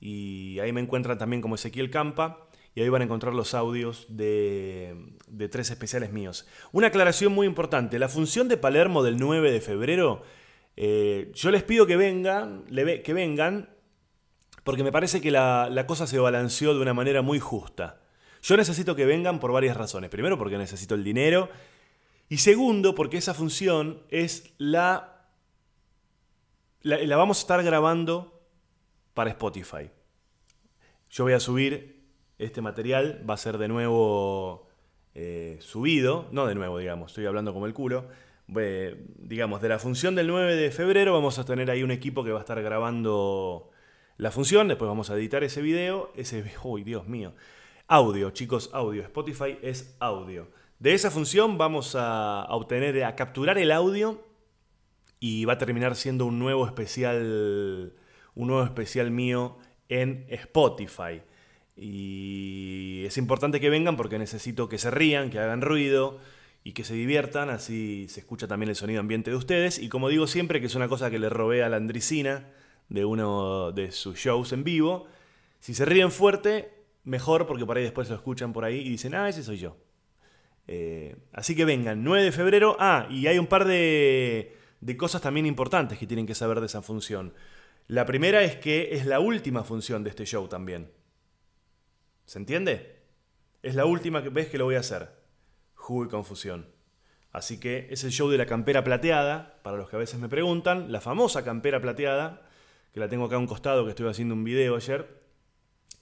[0.00, 2.48] y ahí me encuentran también como Ezequiel Campa.
[2.74, 4.94] y ahí van a encontrar los audios de,
[5.50, 6.46] tres especiales míos.
[6.72, 10.22] Una aclaración muy importante, la función de Palermo del 9 de febrero,
[10.76, 13.70] eh, yo les pido que vengan, que vengan,
[14.62, 18.00] porque me parece que la, la cosa se balanceó de una manera muy justa.
[18.42, 20.10] Yo necesito que vengan por varias razones.
[20.10, 21.48] Primero, porque necesito el dinero.
[22.28, 25.18] Y segundo, porque esa función es la
[26.82, 28.37] la, vamos a estar grabando
[29.18, 29.90] para Spotify.
[31.10, 32.04] Yo voy a subir
[32.38, 34.68] este material, va a ser de nuevo
[35.12, 38.06] eh, subido, no de nuevo, digamos, estoy hablando como el culo.
[38.46, 42.30] digamos, de la función del 9 de febrero vamos a tener ahí un equipo que
[42.30, 43.72] va a estar grabando
[44.18, 47.34] la función, después vamos a editar ese video, ese, uy, Dios mío,
[47.88, 50.46] audio, chicos, audio, Spotify es audio.
[50.78, 54.22] De esa función vamos a obtener, a capturar el audio
[55.18, 57.94] y va a terminar siendo un nuevo especial,
[58.38, 61.20] un nuevo especial mío en Spotify.
[61.76, 66.18] Y es importante que vengan porque necesito que se rían, que hagan ruido
[66.62, 69.78] y que se diviertan, así se escucha también el sonido ambiente de ustedes.
[69.80, 72.48] Y como digo siempre, que es una cosa que le robé a la Andricina
[72.88, 75.06] de uno de sus shows en vivo,
[75.58, 76.72] si se ríen fuerte,
[77.02, 79.76] mejor porque por ahí después lo escuchan por ahí y dicen, ah, ese soy yo.
[80.68, 82.76] Eh, así que vengan, 9 de febrero.
[82.78, 86.66] Ah, y hay un par de de cosas también importantes que tienen que saber de
[86.66, 87.32] esa función.
[87.88, 90.92] La primera es que es la última función de este show también.
[92.26, 93.00] ¿Se entiende?
[93.62, 95.08] Es la última vez que lo voy a hacer.
[95.72, 96.68] Jugo y confusión.
[97.32, 100.28] Así que es el show de la campera plateada, para los que a veces me
[100.28, 102.42] preguntan, la famosa campera plateada,
[102.92, 105.22] que la tengo acá a un costado, que estoy haciendo un video ayer.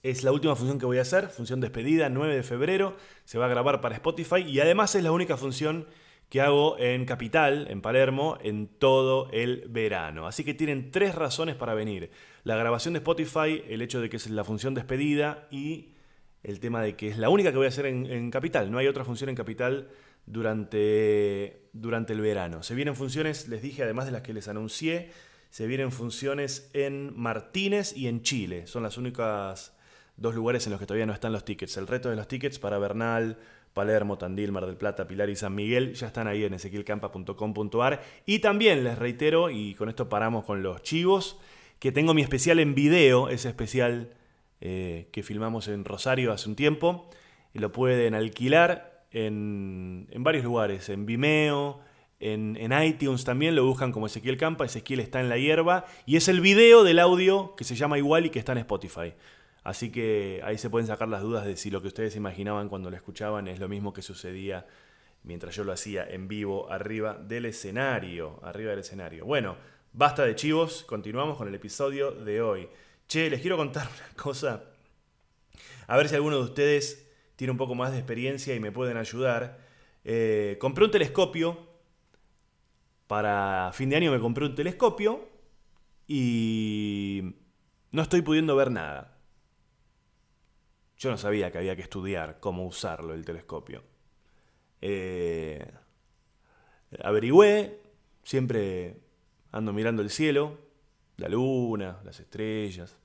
[0.03, 3.45] Es la última función que voy a hacer, función despedida, 9 de febrero, se va
[3.45, 5.87] a grabar para Spotify y además es la única función
[6.29, 10.27] que hago en Capital, en Palermo, en todo el verano.
[10.27, 12.11] Así que tienen tres razones para venir.
[12.43, 15.93] La grabación de Spotify, el hecho de que es la función despedida y
[16.43, 18.71] el tema de que es la única que voy a hacer en, Capital.
[18.71, 19.89] No hay otra función en Capital
[20.25, 22.61] durante, durante el verano.
[22.61, 25.11] Se vienen funciones, les dije, además de las que les anuncié,
[25.49, 28.67] se vienen funciones en Martínez y en Chile.
[28.67, 29.73] Son las únicas
[30.17, 31.77] dos lugares en los que todavía no están los tickets.
[31.77, 33.37] El reto de los tickets para Bernal,
[33.77, 38.01] Palermo, Tandil, Mar del Plata, Pilar y San Miguel ya están ahí en ezequielcampa.com.ar.
[38.25, 41.37] Y también les reitero, y con esto paramos con los chivos,
[41.77, 44.15] que tengo mi especial en video, ese especial
[44.61, 47.07] eh, que filmamos en Rosario hace un tiempo.
[47.53, 51.79] Y lo pueden alquilar en, varios lugares, en Vimeo,
[52.19, 56.15] en, en, iTunes también, lo buscan como Ezequiel Campa, Ezequiel está en la hierba, y
[56.15, 59.13] es el video del audio que se llama igual y que está en Spotify.
[59.67, 62.89] Así que ahí se pueden sacar las dudas de si lo que ustedes imaginaban cuando
[62.89, 64.65] lo escuchaban es lo mismo que sucedía
[65.23, 68.39] mientras yo lo hacía en vivo arriba del escenario.
[68.43, 69.25] Arriba del escenario.
[69.25, 69.57] Bueno,
[69.91, 72.69] basta de chivos, continuamos con el episodio de hoy.
[73.09, 74.63] Che, les quiero contar una cosa.
[75.87, 78.95] A ver si alguno de ustedes tiene un poco más de experiencia y me pueden
[78.95, 79.59] ayudar.
[80.05, 81.67] Eh, compré un telescopio.
[83.05, 85.27] Para fin de año me compré un telescopio
[86.07, 87.35] y
[87.91, 89.16] no estoy pudiendo ver nada.
[90.97, 93.83] Yo no sabía que había que estudiar cómo usarlo el telescopio.
[94.81, 95.71] Eh,
[97.03, 97.79] averigüé,
[98.23, 98.97] siempre
[99.51, 100.57] ando mirando el cielo,
[101.17, 102.97] la luna, las estrellas,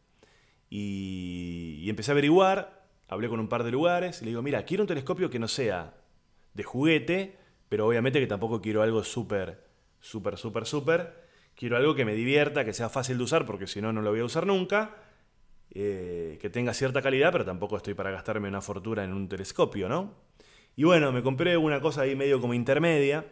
[0.71, 4.85] y, empecé a averiguar, hablé con un par de lugares y le digo, mira, quiero
[4.85, 5.95] un telescopio que no sea
[6.55, 7.37] de juguete,
[7.69, 9.67] pero obviamente que tampoco quiero algo súper,
[10.01, 11.23] súper, súper, súper.
[11.55, 14.11] Quiero algo que me divierta, que sea fácil de usar, porque si no, no lo
[14.11, 14.97] voy a usar nunca
[15.75, 19.89] eh, que tenga cierta calidad, pero tampoco estoy para gastarme una fortuna en un telescopio,
[19.89, 20.15] ¿no?
[20.77, 23.27] Y bueno, me compré una cosa ahí medio como intermedia,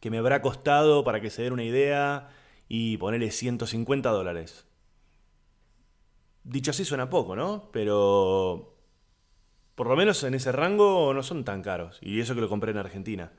[0.00, 2.30] que me habrá costado, para que se den una idea,
[2.68, 4.66] y ponerle 150 dólares.
[6.44, 7.70] Dicho así suena poco, ¿no?
[7.72, 8.76] Pero
[9.74, 11.98] por lo menos en ese rango no son tan caros.
[12.02, 13.32] Y eso que lo compré en Argentina.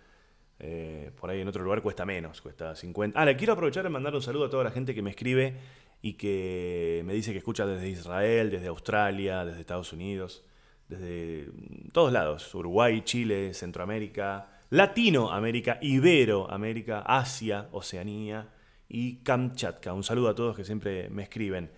[0.57, 3.19] Eh, por ahí en otro lugar cuesta menos, cuesta 50.
[3.19, 5.57] Ah, le quiero aprovechar y mandar un saludo a toda la gente que me escribe
[6.01, 10.43] y que me dice que escucha desde Israel, desde Australia, desde Estados Unidos,
[10.88, 11.51] desde
[11.91, 18.49] todos lados, Uruguay, Chile, Centroamérica, Latinoamérica, Iberoamérica, Asia, Oceanía
[18.88, 19.93] y Kamchatka.
[19.93, 21.69] Un saludo a todos que siempre me escriben.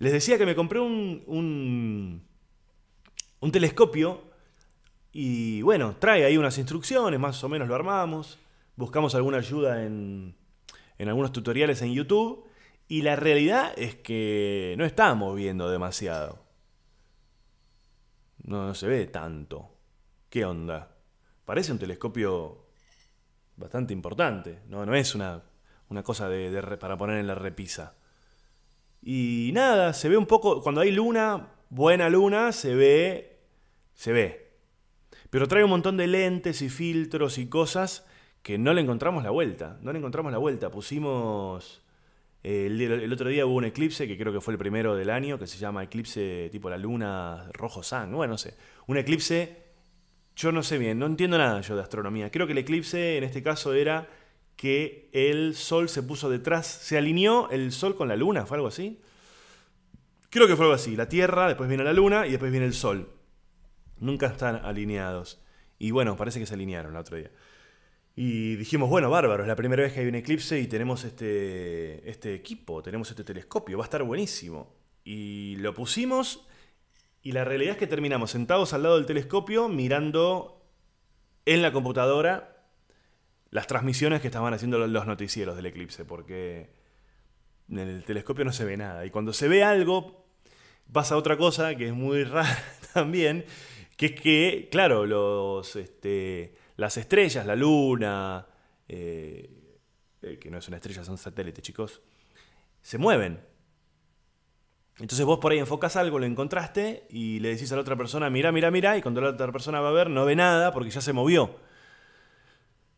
[0.00, 2.22] Les decía que me compré un, un,
[3.40, 4.22] un telescopio
[5.12, 8.38] y bueno, trae ahí unas instrucciones, más o menos lo armamos,
[8.76, 10.34] buscamos alguna ayuda en,
[10.98, 12.47] en algunos tutoriales en YouTube
[12.88, 16.42] y la realidad es que no estamos viendo demasiado.
[18.44, 19.76] No, se ve tanto.
[20.30, 20.96] ¿Qué onda?
[21.44, 22.66] Parece un telescopio
[23.56, 24.62] bastante importante.
[24.68, 25.42] No, no es una,
[25.90, 27.94] una cosa de, para poner en la repisa.
[29.02, 30.62] Y nada, se ve un poco.
[30.62, 33.40] Cuando hay luna, buena luna, se ve
[33.92, 34.56] Se ve.
[35.28, 38.06] Pero trae un montón de lentes y filtros y cosas
[38.42, 39.78] que no le encontramos la vuelta.
[39.82, 40.70] No le encontramos la vuelta.
[40.70, 41.82] Pusimos...
[42.42, 45.38] eh, el, otro día hubo un eclipse, que creo que fue el primero del año,
[45.38, 48.12] que se llama eclipse tipo la luna rojo sang.
[48.12, 48.54] Bueno, no sé.
[48.86, 49.64] Un eclipse,
[50.36, 52.30] yo no sé bien, no entiendo nada yo de astronomía.
[52.30, 54.08] Creo que el eclipse en este caso era
[54.56, 58.68] que el sol se puso detrás, se alineó el sol con la luna, ¿fue algo
[58.68, 59.00] así?
[60.30, 60.96] Creo que fue algo así.
[60.96, 63.10] La Tierra, después viene la luna y después viene el sol.
[63.98, 65.42] Nunca están alineados.
[65.78, 67.30] Y bueno, parece que se alinearon el otro día.
[68.20, 72.10] Y dijimos, bueno, bárbaro, es la primera vez que hay un eclipse y tenemos este,
[72.10, 74.74] este equipo, tenemos este telescopio, va a estar buenísimo.
[75.04, 76.44] Y lo pusimos
[77.22, 80.68] y la realidad es que terminamos sentados al lado del telescopio mirando
[81.46, 82.56] en la computadora
[83.50, 86.72] las transmisiones que estaban haciendo los noticieros del eclipse, porque
[87.70, 89.06] en el telescopio no se ve nada.
[89.06, 90.26] Y cuando se ve algo,
[90.92, 93.44] pasa otra cosa que es muy rara también,
[93.96, 98.46] que es que, claro, los, este, las estrellas, la luna,
[98.88, 99.50] eh,
[100.22, 102.00] eh, que no es una estrella, son satélites, chicos,
[102.80, 103.40] se mueven.
[105.00, 108.30] Entonces vos por ahí enfocas algo, lo encontraste y le decís a la otra persona,
[108.30, 110.90] mira, mira, mira, y cuando la otra persona va a ver, no ve nada porque
[110.90, 111.56] ya se movió.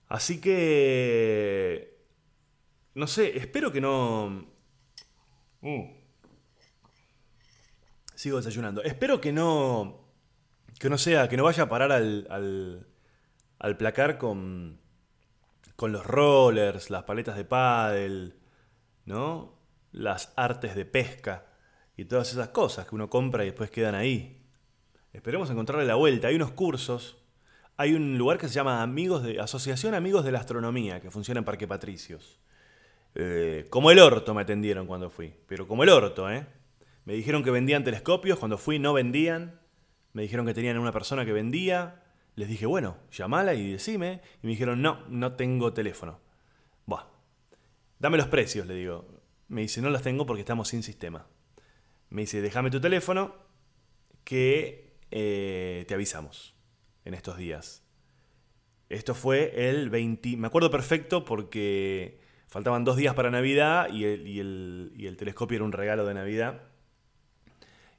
[0.08, 1.98] Así que...
[2.94, 4.46] No sé, espero que no...
[5.62, 5.84] Mm.
[8.14, 8.82] Sigo desayunando.
[8.82, 10.06] Espero que no...
[10.78, 12.89] Que no sea, que no vaya a parar al, al,
[13.60, 14.80] al placar con,
[15.76, 18.34] con los rollers, las paletas de pádel,
[19.04, 19.54] ¿no?
[19.92, 21.46] Las artes de pesca
[21.96, 24.42] y todas esas cosas que uno compra y después quedan ahí.
[25.12, 26.28] Esperemos encontrarle la vuelta.
[26.28, 27.18] Hay unos cursos.
[27.76, 31.38] Hay un lugar que se llama Amigos de Asociación Amigos de la Astronomía, que funciona
[31.38, 32.40] en Parque Patricios.
[33.14, 36.46] Eh, como el orto me atendieron cuando fui, pero como el orto, ¿eh?
[37.04, 39.60] Me dijeron que vendían telescopios, cuando fui no vendían.
[40.12, 42.02] Me dijeron que tenían una persona que vendía.
[42.40, 44.22] Les dije, bueno, llamala y decime.
[44.42, 46.20] Y me dijeron, no, no tengo teléfono.
[46.86, 47.04] Buah.
[47.98, 49.06] Dame los precios, le digo.
[49.48, 51.26] Me dice, no los tengo porque estamos sin sistema.
[52.08, 53.34] Me dice, déjame tu teléfono
[54.24, 56.54] que eh, te avisamos
[57.04, 57.82] en estos días.
[58.88, 60.38] Esto fue el 20...
[60.38, 65.18] Me acuerdo perfecto porque faltaban dos días para Navidad y el, y el, y el
[65.18, 66.62] telescopio era un regalo de Navidad.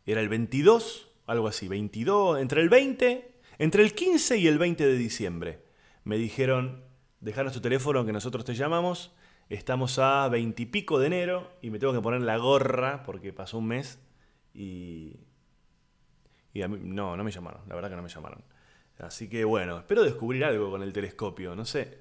[0.08, 3.30] Era el 22, algo así, 22, entre el 20,
[3.62, 5.63] entre el 15 y el 20 de diciembre.
[6.04, 6.84] Me dijeron,
[7.19, 9.13] dejanos tu teléfono que nosotros te llamamos.
[9.50, 13.34] Estamos a 20 y pico de enero y me tengo que poner la gorra porque
[13.34, 14.00] pasó un mes
[14.52, 15.19] y...
[16.54, 18.43] Y a mí, no, no me llamaron, la verdad que no me llamaron.
[18.97, 22.00] Así que bueno, espero descubrir algo con el telescopio, no sé.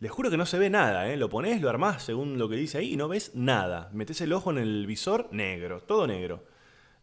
[0.00, 1.16] Les juro que no se ve nada, ¿eh?
[1.16, 3.88] Lo pones, lo armás según lo que dice ahí y no ves nada.
[3.94, 6.44] Metes el ojo en el visor, negro, todo negro.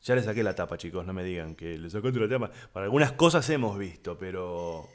[0.05, 2.51] Ya le saqué la tapa, chicos, no me digan que le sacaste la tapa.
[2.71, 4.87] Para algunas cosas hemos visto, pero.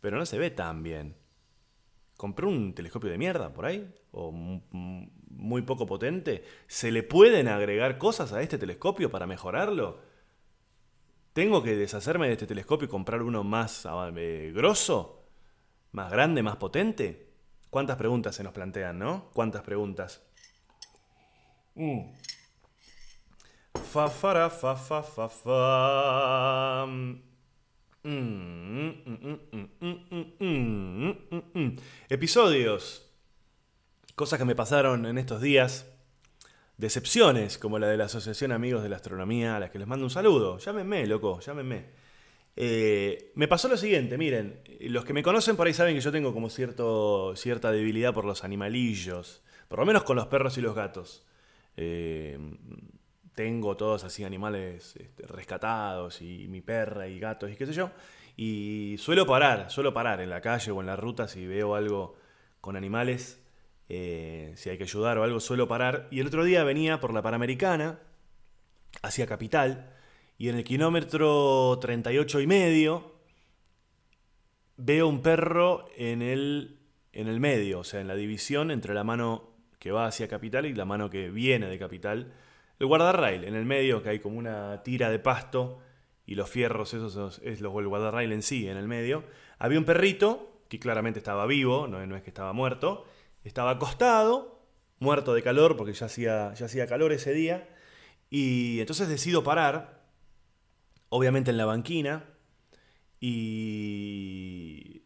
[0.00, 1.14] Pero no se ve tan bien.
[2.16, 6.44] Compré un telescopio de mierda por ahí, o muy poco potente.
[6.66, 10.00] ¿Se le pueden agregar cosas a este telescopio para mejorarlo?
[11.34, 15.26] ¿Tengo que deshacerme de este telescopio y comprar uno más eh, grosso?
[15.90, 17.28] ¿Más grande, más potente?
[17.68, 19.30] ¿Cuántas preguntas se nos plantean, no?
[19.34, 20.22] ¿Cuántas preguntas?
[21.74, 22.12] Mm.
[23.74, 26.86] Fa, fa, fa, fa, fa, fa.
[32.08, 33.10] Episodios.
[34.14, 35.86] Cosas que me pasaron en estos días.
[36.76, 40.04] Decepciones, como la de la Asociación Amigos de la Astronomía, a las que les mando
[40.04, 40.58] un saludo.
[40.58, 41.86] Llámenme, loco, llámenme.
[42.56, 46.12] Eh, me pasó lo siguiente, miren, los que me conocen por ahí saben que yo
[46.12, 50.60] tengo como cierto, cierta debilidad por los animalillos, por lo menos con los perros y
[50.60, 51.24] los gatos.
[51.76, 52.38] Eh,
[53.34, 57.90] tengo todos así animales este, rescatados y mi perra y gatos y qué sé yo.
[58.36, 62.16] Y suelo parar, suelo parar en la calle o en la ruta si veo algo
[62.60, 63.42] con animales,
[63.88, 66.08] eh, si hay que ayudar o algo, suelo parar.
[66.10, 67.98] Y el otro día venía por la Panamericana,
[69.02, 69.90] hacia Capital,
[70.38, 73.12] y en el kilómetro 38 y medio
[74.76, 76.78] veo un perro en el,
[77.12, 80.66] en el medio, o sea, en la división entre la mano que va hacia Capital
[80.66, 82.32] y la mano que viene de Capital
[82.82, 85.78] el guardarrail, en el medio, que hay como una tira de pasto
[86.26, 89.22] y los fierros, esos es el guardarrail en sí, en el medio.
[89.60, 93.06] Había un perrito que claramente estaba vivo, no, no es que estaba muerto,
[93.44, 94.66] estaba acostado,
[94.98, 97.68] muerto de calor porque ya hacía, ya hacía calor ese día.
[98.30, 100.02] Y entonces decido parar,
[101.08, 102.24] obviamente en la banquina,
[103.20, 105.02] y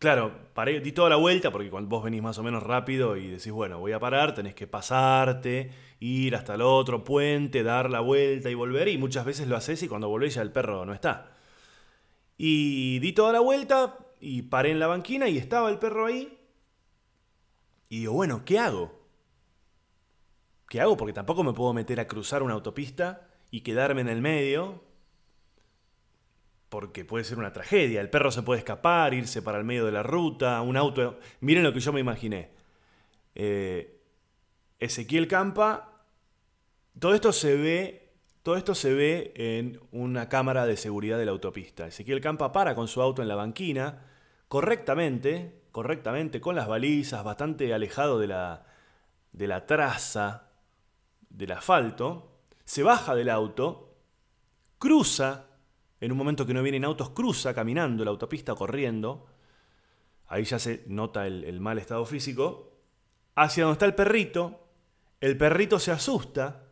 [0.00, 3.28] Claro, paré, di toda la vuelta porque cuando vos venís más o menos rápido y
[3.28, 8.00] decís, bueno, voy a parar, tenés que pasarte, ir hasta el otro puente, dar la
[8.00, 10.94] vuelta y volver, y muchas veces lo haces y cuando volvés ya el perro no
[10.94, 11.36] está.
[12.38, 16.38] Y di toda la vuelta y paré en la banquina y estaba el perro ahí.
[17.90, 18.98] Y digo, bueno, ¿qué hago?
[20.68, 20.96] ¿Qué hago?
[20.96, 24.82] Porque tampoco me puedo meter a cruzar una autopista y quedarme en el medio.
[26.70, 28.00] Porque puede ser una tragedia.
[28.00, 31.18] El perro se puede escapar, irse para el medio de la ruta, un auto.
[31.40, 32.50] Miren lo que yo me imaginé.
[33.34, 34.00] Eh,
[34.78, 36.06] Ezequiel Campa.
[36.98, 38.00] Todo esto se ve
[38.42, 41.86] todo esto se ve en una cámara de seguridad de la autopista.
[41.86, 44.06] Ezequiel Campa para con su auto en la banquina,
[44.48, 48.64] correctamente, correctamente, con las balizas, bastante alejado de la,
[49.32, 50.48] de la traza
[51.28, 53.94] del asfalto, se baja del auto,
[54.78, 55.49] cruza,
[56.00, 59.26] en un momento que no vienen autos, cruza caminando la autopista, corriendo,
[60.26, 62.72] ahí ya se nota el, el mal estado físico,
[63.34, 64.66] hacia donde está el perrito,
[65.20, 66.64] el perrito se asusta,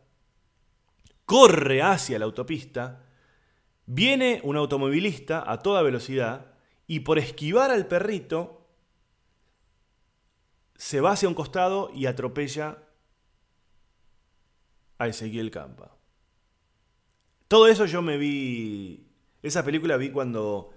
[1.25, 3.05] corre hacia la autopista,
[3.85, 6.53] viene un automovilista a toda velocidad
[6.87, 8.67] y por esquivar al perrito
[10.75, 12.83] se va hacia un costado y atropella
[14.97, 15.97] a Ezequiel Campa.
[17.47, 19.08] Todo eso yo me vi,
[19.41, 20.71] esa película vi cuando,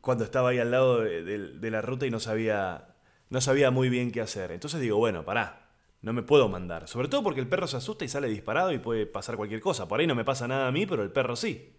[0.00, 2.94] cuando estaba ahí al lado de, la ruta y no sabía,
[3.28, 4.52] no sabía muy bien qué hacer.
[4.52, 5.70] Entonces digo, bueno, pará,
[6.02, 6.88] no me puedo mandar.
[6.88, 9.86] Sobre todo porque el perro se asusta y sale disparado y puede pasar cualquier cosa.
[9.86, 11.74] Por ahí no me pasa nada a mí, pero el perro sí.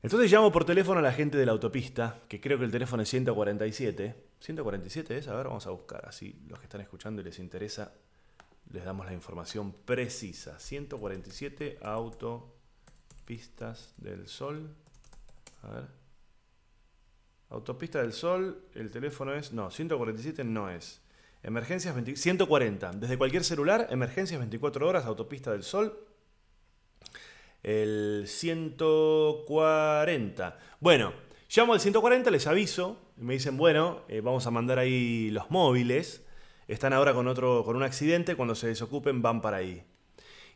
[0.00, 3.02] Entonces llamo por teléfono a la gente de la autopista, que creo que el teléfono
[3.02, 4.14] es 147.
[4.40, 5.26] ¿147 es?
[5.26, 6.06] A ver, vamos a buscar.
[6.06, 7.94] Así los que están escuchando y les interesa,
[8.70, 10.60] les damos la información precisa.
[10.60, 11.78] 147
[13.28, 14.74] autopistas del sol.
[15.62, 15.84] A ver.
[17.50, 19.52] Autopista del sol, el teléfono es...
[19.52, 21.02] No, 147 no es.
[21.42, 22.92] Emergencias 140.
[22.92, 26.06] Desde cualquier celular, emergencias 24 horas, autopista del sol.
[27.62, 30.58] El 140.
[30.80, 31.12] Bueno,
[31.54, 32.96] llamo al 140, les aviso.
[33.16, 36.24] Me dicen, bueno, eh, vamos a mandar ahí los móviles.
[36.66, 38.36] Están ahora con otro, con un accidente.
[38.36, 39.84] Cuando se desocupen, van para ahí.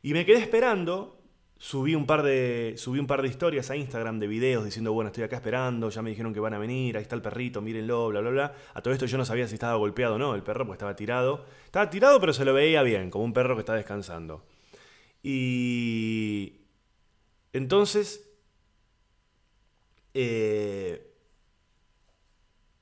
[0.02, 1.21] Y me quedé esperando
[1.62, 5.10] Subí un, par de, subí un par de historias a Instagram de videos diciendo, bueno,
[5.10, 8.08] estoy acá esperando, ya me dijeron que van a venir, ahí está el perrito, mírenlo,
[8.08, 8.54] bla, bla, bla.
[8.74, 10.96] A todo esto yo no sabía si estaba golpeado o no, el perro pues estaba
[10.96, 11.46] tirado.
[11.64, 14.44] Estaba tirado pero se lo veía bien, como un perro que está descansando.
[15.22, 16.62] Y
[17.52, 18.28] entonces,
[20.14, 21.14] eh,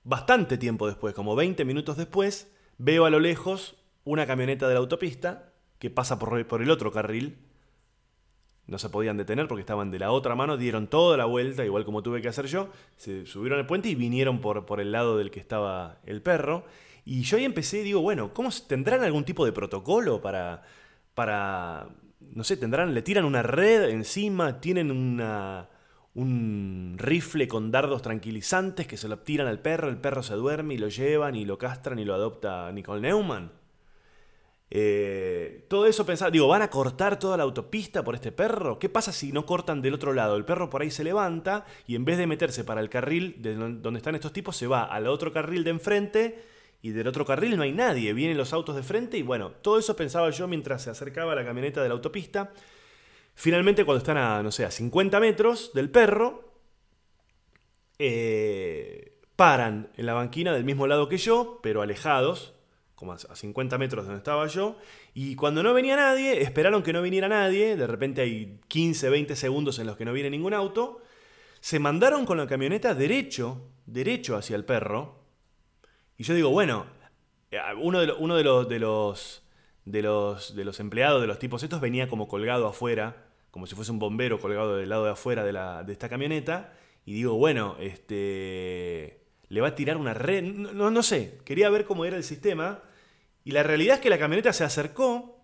[0.04, 4.80] bastante tiempo después, como 20 minutos después, veo a lo lejos una camioneta de la
[4.80, 7.49] autopista que pasa por, por el otro carril
[8.70, 11.84] no se podían detener porque estaban de la otra mano, dieron toda la vuelta, igual
[11.84, 15.18] como tuve que hacer yo, se subieron al puente y vinieron por, por el lado
[15.18, 16.64] del que estaba el perro.
[17.04, 20.62] Y yo ahí empecé, digo, bueno, ¿cómo tendrán algún tipo de protocolo para,
[21.14, 21.88] para,
[22.20, 25.68] no sé, tendrán, le tiran una red encima, tienen una,
[26.14, 30.74] un rifle con dardos tranquilizantes que se lo tiran al perro, el perro se duerme
[30.74, 33.50] y lo llevan y lo castran y lo adopta Nicole Neumann.
[34.72, 38.78] Eh, todo eso pensaba, digo, ¿van a cortar toda la autopista por este perro?
[38.78, 40.36] ¿Qué pasa si no cortan del otro lado?
[40.36, 43.56] El perro por ahí se levanta y en vez de meterse para el carril de
[43.56, 46.44] donde están estos tipos, se va al otro carril de enfrente
[46.82, 49.78] y del otro carril no hay nadie, vienen los autos de frente y bueno, todo
[49.78, 52.52] eso pensaba yo mientras se acercaba la camioneta de la autopista.
[53.34, 56.54] Finalmente, cuando están a, no sé, a 50 metros del perro,
[57.98, 62.54] eh, paran en la banquina del mismo lado que yo, pero alejados,
[63.00, 64.76] como a 50 metros de donde estaba yo,
[65.14, 69.36] y cuando no venía nadie, esperaron que no viniera nadie, de repente hay 15, 20
[69.36, 71.00] segundos en los que no viene ningún auto,
[71.60, 75.24] se mandaron con la camioneta derecho, derecho hacia el perro,
[76.18, 76.84] y yo digo, bueno,
[77.50, 79.42] eh, uno de, uno de los, de los,
[79.86, 83.74] de los, de los empleados, de los tipos estos, venía como colgado afuera, como si
[83.74, 86.74] fuese un bombero colgado del lado de afuera de, la, de esta camioneta,
[87.06, 91.84] y digo, bueno, este le va a tirar una red, no, no, sé, quería ver
[91.84, 92.82] cómo era el sistema
[93.50, 95.42] y la realidad es que la camioneta se acercó.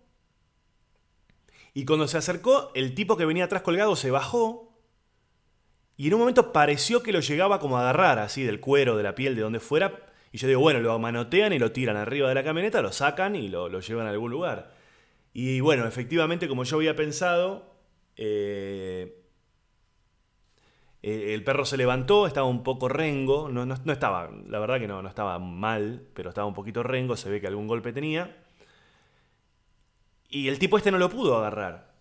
[1.74, 4.78] Y cuando se acercó, el tipo que venía atrás colgado se bajó.
[5.96, 9.02] Y en un momento pareció que lo llegaba como a agarrar así del cuero, de
[9.02, 10.06] la piel, de donde fuera.
[10.30, 13.34] Y yo digo, bueno, lo manotean y lo tiran arriba de la camioneta, lo sacan
[13.34, 14.72] y lo, llevan a algún lugar.
[15.32, 17.74] Y bueno, efectivamente, como yo había pensado,
[18.14, 19.25] eh,
[21.06, 24.88] eh, el perro se levantó, estaba un poco rengo, no, no, estaba, la verdad que
[24.88, 28.44] no, no estaba mal, pero estaba un poquito rengo, se ve que algún golpe tenía.
[30.28, 31.94] Y el tipo este no lo pudo agarrar.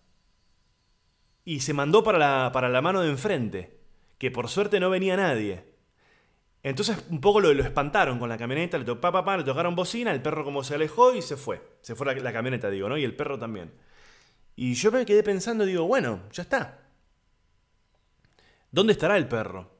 [1.44, 3.78] Y se mandó para la, mano de enfrente,
[4.18, 5.64] que por suerte no venía nadie.
[6.64, 10.10] Entonces un poco lo, lo espantaron con la camioneta, le, to, pa, le tocaron bocina,
[10.10, 11.62] el perro como se alejó y se fue.
[11.80, 12.98] Se fue la, la camioneta, digo, ¿no?
[12.98, 13.72] Y el perro también.
[14.56, 16.85] Y yo me quedé pensando, digo, bueno, ya está.
[18.76, 19.70] ¿Dónde estará el perro?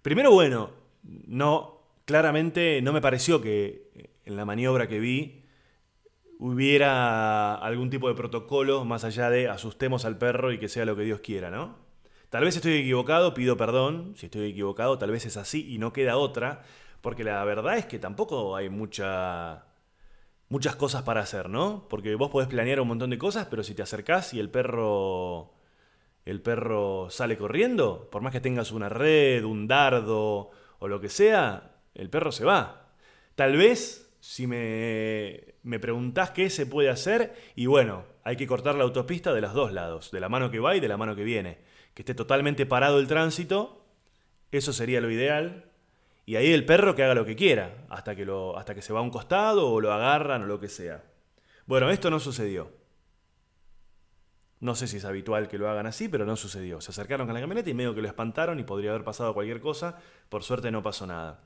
[0.00, 0.70] Primero, bueno,
[1.02, 5.44] no, claramente no me pareció que en la maniobra que vi
[6.38, 10.96] hubiera algún tipo de protocolo más allá de asustemos al perro y que sea lo
[10.96, 11.76] que Dios quiera, ¿no?
[12.30, 15.92] Tal vez estoy equivocado, pido perdón, si estoy equivocado, tal vez es así y no
[15.92, 16.62] queda otra,
[17.02, 19.66] porque la verdad es que tampoco hay mucha
[20.48, 21.86] muchas cosas para hacer, ¿no?
[21.90, 25.57] Porque vos podés planear un montón de cosas, pero si te acercás y el perro
[26.28, 31.08] el perro sale corriendo, por más que tengas una red, un dardo o lo que
[31.08, 32.90] sea, el perro se va.
[33.34, 38.74] Tal vez, si me, me preguntás qué se puede hacer, y bueno, hay que cortar
[38.74, 41.16] la autopista de los dos lados, de la mano que va y de la mano
[41.16, 41.60] que viene.
[41.94, 43.86] Que esté totalmente parado el tránsito,
[44.52, 45.64] eso sería lo ideal.
[46.26, 48.92] Y ahí el perro que haga lo que quiera, hasta que, lo, hasta que se
[48.92, 51.04] va a un costado o lo agarran o lo que sea.
[51.64, 52.77] Bueno, esto no sucedió.
[54.60, 56.80] No sé si es habitual que lo hagan así, pero no sucedió.
[56.80, 59.60] Se acercaron con la camioneta y medio que lo espantaron y podría haber pasado cualquier
[59.60, 59.98] cosa.
[60.28, 61.40] Por suerte no pasó nada.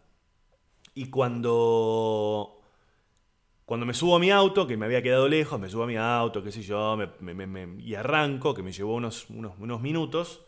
[0.95, 2.63] Y cuando
[3.65, 5.97] cuando me subo a mi auto, que me había quedado lejos, me subo a mi
[5.97, 6.99] auto, qué sé yo,
[7.79, 10.43] y arranco, que me llevó unos, unos, unos minutos,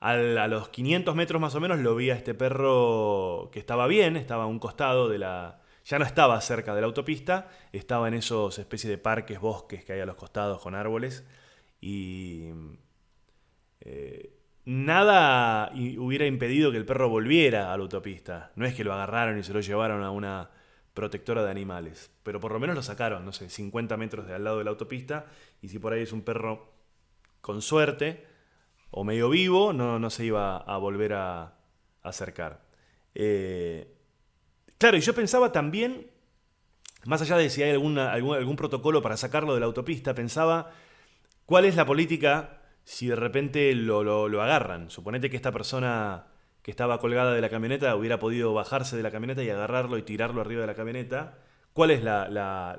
[0.00, 4.16] a los 500 metros más o menos lo vi a este perro que estaba bien,
[4.16, 5.60] estaba a un costado de la...
[5.84, 9.92] Ya no estaba cerca de la autopista, estaba en esos especies de parques, bosques que
[9.92, 11.24] hay a los costados con árboles
[11.80, 12.48] y
[13.80, 14.32] eh,
[14.64, 18.52] nada hubiera impedido que el perro volviera a la autopista.
[18.56, 20.50] No es que lo agarraron y se lo llevaron a una
[20.94, 24.44] protectora de animales, pero por lo menos lo sacaron, no sé, 50 metros de al
[24.44, 25.26] lado de la autopista
[25.62, 26.72] y si por ahí es un perro
[27.40, 28.26] con suerte
[28.90, 31.54] o medio vivo, no, no se iba a volver a,
[32.02, 32.62] acercar.
[33.14, 33.94] Eh,
[34.78, 36.10] claro, y yo pensaba también,
[37.04, 40.72] más allá de si hay alguna, algún, algún protocolo para sacarlo de la autopista, pensaba
[41.50, 44.88] ¿Cuál es la política si de repente lo, lo, agarran?
[44.88, 46.26] Suponete que esta persona
[46.62, 50.02] que estaba colgada de la camioneta hubiera podido bajarse de la camioneta y agarrarlo y
[50.02, 51.38] tirarlo arriba de la camioneta.
[51.72, 52.78] ¿Cuál es la,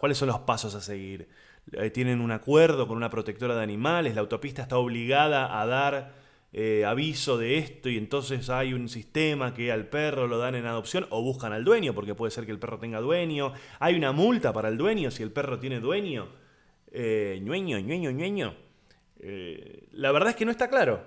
[0.00, 1.28] ¿Cuáles son los pasos a seguir?
[1.70, 4.16] Eh, ¿Tienen un acuerdo con una protectora de animales?
[4.16, 6.14] ¿La autopista está obligada a dar
[6.52, 10.66] eh, aviso de esto y entonces hay un sistema que al perro lo dan en
[10.66, 13.52] adopción o buscan al dueño porque puede ser que el perro tenga dueño?
[13.78, 16.44] ¿Hay una multa para el dueño si el perro tiene dueño?
[16.98, 18.56] Eh, ñueño, ñueño, ñueño.
[19.20, 21.06] Eh, la verdad es que no está claro.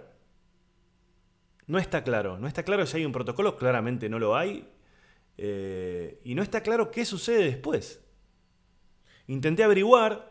[1.65, 2.37] No está claro.
[2.37, 4.69] No está claro si hay un protocolo, claramente no lo hay.
[5.37, 7.99] Eh, y no está claro qué sucede después.
[9.27, 10.29] Intenté averiguar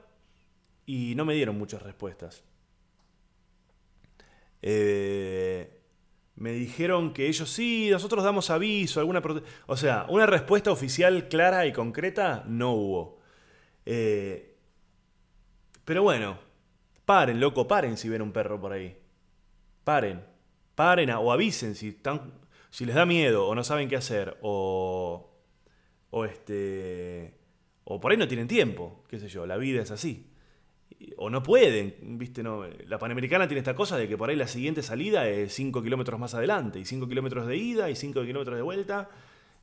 [0.87, 2.45] y no me dieron muchas respuestas.
[6.39, 9.21] Me dijeron que ellos sí, nosotros damos aviso, alguna...
[9.67, 13.19] O sea, una respuesta oficial clara y concreta no hubo.
[13.85, 14.48] Eh,
[15.89, 16.39] pero bueno,
[17.07, 18.95] paren, loco, paren si ven un perro por ahí.
[19.85, 20.23] Paren.
[20.75, 22.35] Paren o avisen si, están,
[22.69, 25.33] si les da miedo o no saben qué hacer o,
[26.11, 27.39] o este
[27.85, 30.31] o por ahí no tienen tiempo, qué sé yo, la vida es así.
[31.17, 32.67] O no pueden, viste, no.
[32.87, 36.21] La Panamericana tiene esta cosa de que por ahí la siguiente salida es 5 kilómetros
[36.21, 39.09] más adelante, y 5 kilómetros de ida y 5 kilómetros de vuelta,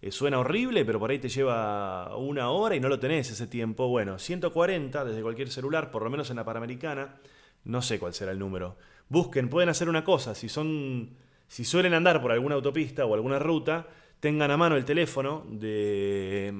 [0.06, 3.48] eh, suena horrible, pero por ahí te lleva una hora y no lo tenés ese
[3.48, 3.88] tiempo.
[3.88, 7.16] Bueno, 140 desde cualquier celular, por lo menos en la Panamericana,
[7.64, 8.78] no sé cuál será el número.
[9.10, 11.16] Busquen, pueden hacer una cosa, si son
[11.48, 13.88] si suelen andar por alguna autopista o alguna ruta,
[14.20, 16.54] tengan a mano el teléfono de,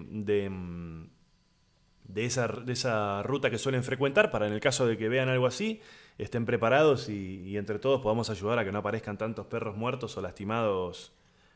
[2.04, 5.30] de, esa, de esa ruta que suelen frecuentar para en el caso de que vean
[5.30, 5.82] algo así,
[6.18, 10.18] estén preparados y, y entre todos podamos ayudar a que no aparezcan tantos perros muertos
[10.18, 11.14] o lastimados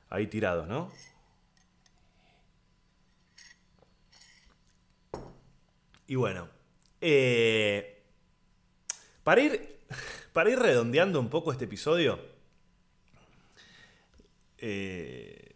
[0.10, 0.90] ahí tirados, ¿no?
[6.10, 6.50] Y bueno,
[7.02, 8.02] eh,
[9.24, 9.78] para, ir,
[10.34, 12.20] para ir redondeando un poco este episodio,
[14.58, 15.56] eh,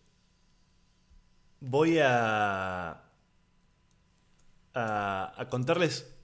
[1.60, 3.02] voy a,
[4.76, 6.16] a, contarles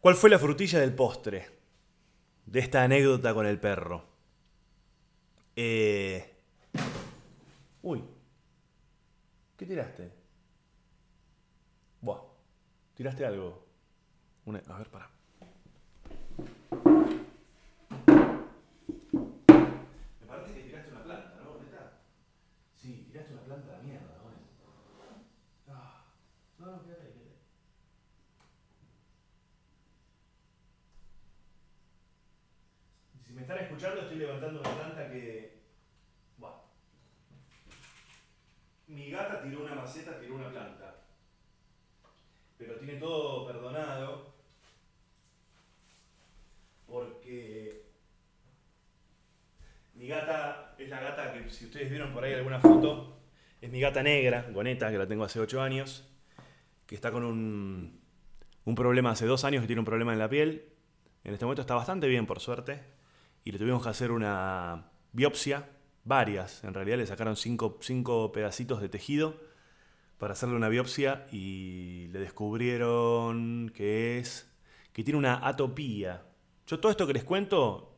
[0.00, 1.48] cuál fue la frutilla del postre
[2.46, 4.04] de esta anécdota con el perro.
[5.54, 6.34] Eh,
[7.82, 8.02] uy,
[9.56, 10.25] ¿qué tiraste?
[12.96, 13.62] Tiraste algo.
[14.46, 15.10] A ver, para.
[20.20, 21.50] Me parece que tiraste una planta, ¿no?
[21.50, 22.00] ¿Dónde está?
[22.74, 25.74] Sí, tiraste una planta de mierda, ¿no?
[25.74, 26.06] Ah,
[26.58, 27.36] no, no, quédate, quédate.
[33.26, 35.60] Si me están escuchando, estoy levantando una planta que.
[36.38, 36.62] Buah.
[38.86, 40.75] Mi gata tiró una maceta, tiró una planta
[42.98, 44.34] todo perdonado
[46.86, 47.84] porque
[49.94, 53.18] mi gata gata es la gata que, si ustedes vieron por ahí alguna foto,
[53.60, 56.08] es mi gata negra, Goneta, que la tengo hace 8 años,
[56.86, 58.00] que está con un,
[58.64, 60.68] un problema hace 2 años, que tiene un problema en la piel.
[61.24, 62.82] En este momento está bastante bien, por suerte,
[63.44, 65.68] y le tuvimos que hacer una biopsia,
[66.04, 69.40] varias, en realidad le sacaron 5 pedacitos de tejido
[70.18, 74.50] para hacerle una biopsia y le descubrieron que es
[74.92, 76.22] que tiene una atopía.
[76.66, 77.96] Yo todo esto que les cuento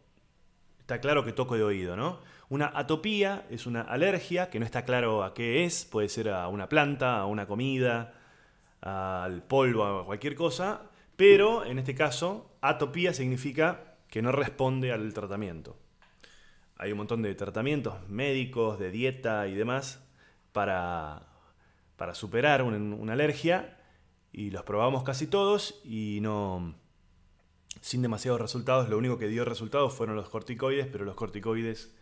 [0.81, 2.21] está claro que toco de oído, ¿no?
[2.49, 6.49] Una atopía es una alergia que no está claro a qué es, puede ser a
[6.49, 8.15] una planta, a una comida,
[8.81, 15.13] al polvo, a cualquier cosa, pero en este caso, atopía significa que no responde al
[15.13, 15.77] tratamiento.
[16.77, 20.09] Hay un montón de tratamientos médicos, de dieta y demás
[20.53, 21.28] para,
[21.99, 23.77] para superar una alergia
[24.33, 26.77] y los probamos casi todos y no,
[27.81, 28.89] sin demasiados resultados.
[28.89, 31.93] Lo único que dio resultados fueron los corticoides, pero los corticoides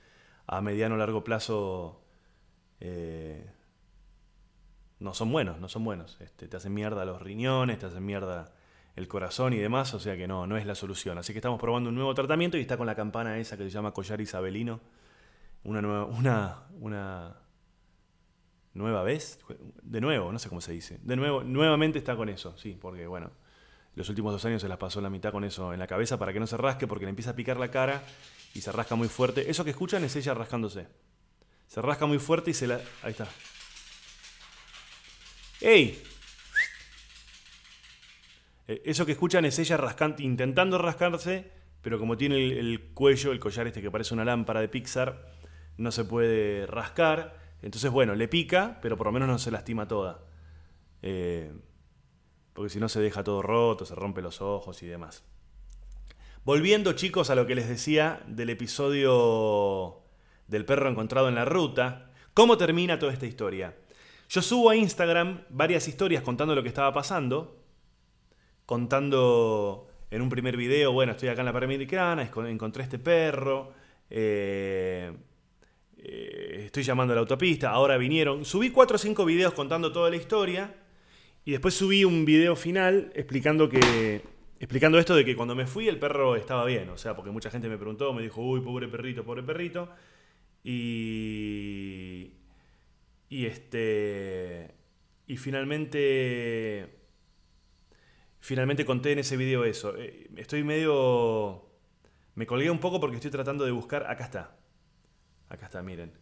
[0.46, 2.04] a mediano o largo plazo
[2.78, 3.50] eh,
[5.00, 6.18] no son buenos, no son buenos.
[6.20, 8.52] Este, te hacen mierda los riñones, te hacen mierda
[8.96, 11.16] el corazón y demás, o sea que no, no es la solución.
[11.16, 13.70] Así que estamos probando un nuevo tratamiento y está con la campana esa que se
[13.70, 14.80] llama collar isabelino.
[15.64, 17.45] Una nueva, una, una
[18.76, 19.40] nueva vez,
[19.82, 20.98] de nuevo, no sé cómo se dice.
[21.02, 23.30] De nuevo, nuevamente está con eso, sí, porque bueno,
[23.94, 26.32] los últimos dos años se las pasó la mitad con eso en la cabeza para
[26.32, 28.02] que no se rasque, porque le empieza a picar la cara
[28.54, 29.50] y se rasca muy fuerte.
[29.50, 30.86] Eso que escuchan es ella rascándose.
[31.66, 32.80] Se rasca muy fuerte y se la.
[33.02, 33.26] Ahí está.
[35.60, 36.02] ¡Ey!
[38.68, 41.50] Eh, eso que escuchan es ella rascando, intentando rascarse,
[41.82, 45.32] pero como tiene el, cuello, el collar este que parece una lámpara de Pixar,
[45.78, 47.45] no se puede rascar.
[47.62, 50.20] Entonces, bueno, le pica, pero por lo menos no se lastima toda.
[51.02, 51.52] Eh,
[52.52, 55.24] porque si no se deja todo roto, se rompe los ojos y demás.
[56.44, 60.02] Volviendo chicos a lo que les decía del episodio
[60.46, 63.76] del perro encontrado en la ruta, ¿cómo termina toda esta historia?
[64.28, 67.62] Yo subo a Instagram varias historias contando lo que estaba pasando,
[68.64, 73.72] contando en un primer video, bueno, estoy acá en la Panamericana, encontré este perro,
[74.08, 75.12] eh,
[76.08, 80.10] eh, estoy llamando a la autopista, ahora vinieron, subí 4 o 5 videos contando toda
[80.10, 80.74] la historia,
[81.46, 84.20] y después subí un video final explicando que.
[84.58, 86.88] Explicando esto de que cuando me fui el perro estaba bien.
[86.90, 89.88] O sea, porque mucha gente me preguntó, me dijo, uy, pobre perrito, pobre perrito.
[90.64, 92.32] Y.
[93.28, 94.74] Y este.
[95.28, 96.98] Y finalmente.
[98.40, 99.96] Finalmente conté en ese video eso.
[99.96, 101.64] Eh, estoy medio.
[102.34, 104.10] Me colgué un poco porque estoy tratando de buscar.
[104.10, 104.55] Acá está.
[105.48, 106.12] Acá está, miren.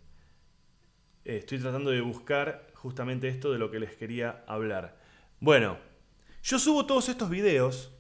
[1.25, 4.99] Eh, estoy tratando de buscar justamente esto de lo que les quería hablar.
[5.41, 5.79] Bueno,
[6.43, 7.93] yo subo todos estos videos.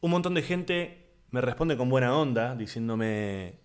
[0.00, 3.60] Un montón de gente me responde con buena onda, diciéndome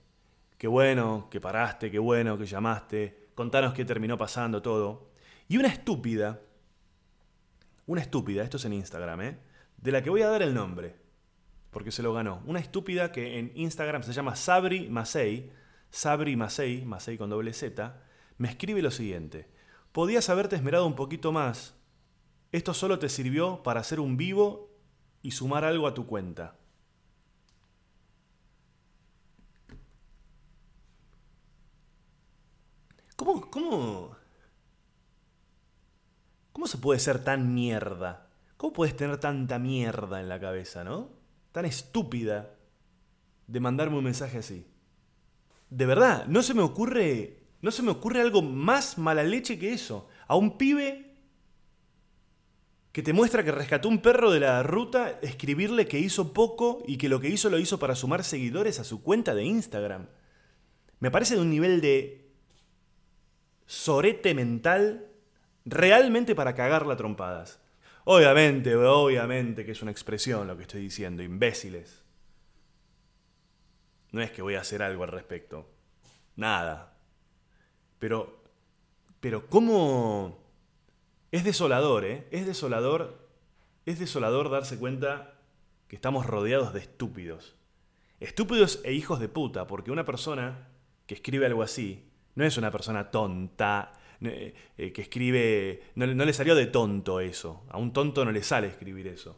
[0.58, 5.12] qué bueno, que paraste, qué bueno, que llamaste, contanos qué terminó pasando, todo.
[5.48, 6.40] Y una estúpida,
[7.88, 9.38] una estúpida, esto es en Instagram, ¿eh?
[9.78, 10.96] de la que voy a dar el nombre,
[11.72, 12.44] porque se lo ganó.
[12.46, 15.52] Una estúpida que en Instagram se llama Sabri Masei,
[15.90, 17.98] Sabri Masei, Masei con doble Z,
[18.38, 19.50] me escribe lo siguiente.
[19.92, 21.76] Podías haberte esmerado un poquito más.
[22.52, 24.70] Esto solo te sirvió para hacer un vivo
[25.22, 26.56] y sumar algo a tu cuenta.
[33.16, 34.16] ¿Cómo, cómo,
[36.52, 38.28] cómo se puede ser tan mierda?
[38.58, 41.21] ¿Cómo puedes tener tanta mierda en la cabeza, no?
[41.52, 42.56] Tan estúpida
[43.48, 44.66] de mandarme un mensaje así.
[45.70, 49.74] De verdad, no se me ocurre no se me ocurre algo más mala leche que
[49.74, 50.08] eso.
[50.28, 51.14] A un pibe
[52.92, 56.98] que te muestra que rescató un perro de la ruta, escribirle que hizo poco y
[56.98, 60.08] que lo que hizo lo hizo para sumar seguidores a su cuenta de Instagram.
[61.00, 62.32] Me parece de un nivel de
[63.66, 65.08] sorete mental
[65.64, 67.61] realmente para cagarla trompadas.
[68.06, 72.04] Obviamente, obviamente que es una expresión lo que estoy diciendo, imbéciles.
[74.12, 75.70] No es que voy a hacer algo al respecto.
[76.36, 76.94] Nada.
[78.00, 78.44] Pero,
[79.20, 80.40] pero ¿cómo?
[81.32, 82.28] Es desolador, ¿eh?
[82.32, 83.30] Es desolador,
[83.86, 85.36] es desolador darse cuenta
[85.88, 87.56] que estamos rodeados de estúpidos.
[88.20, 90.68] Estúpidos e hijos de puta, porque una persona
[91.06, 95.84] que escribe algo así no es una persona tonta, eh, eh, que escribe...
[95.96, 97.64] No, no, le salió de tonto eso.
[97.70, 99.38] A un tonto no le sale escribir eso.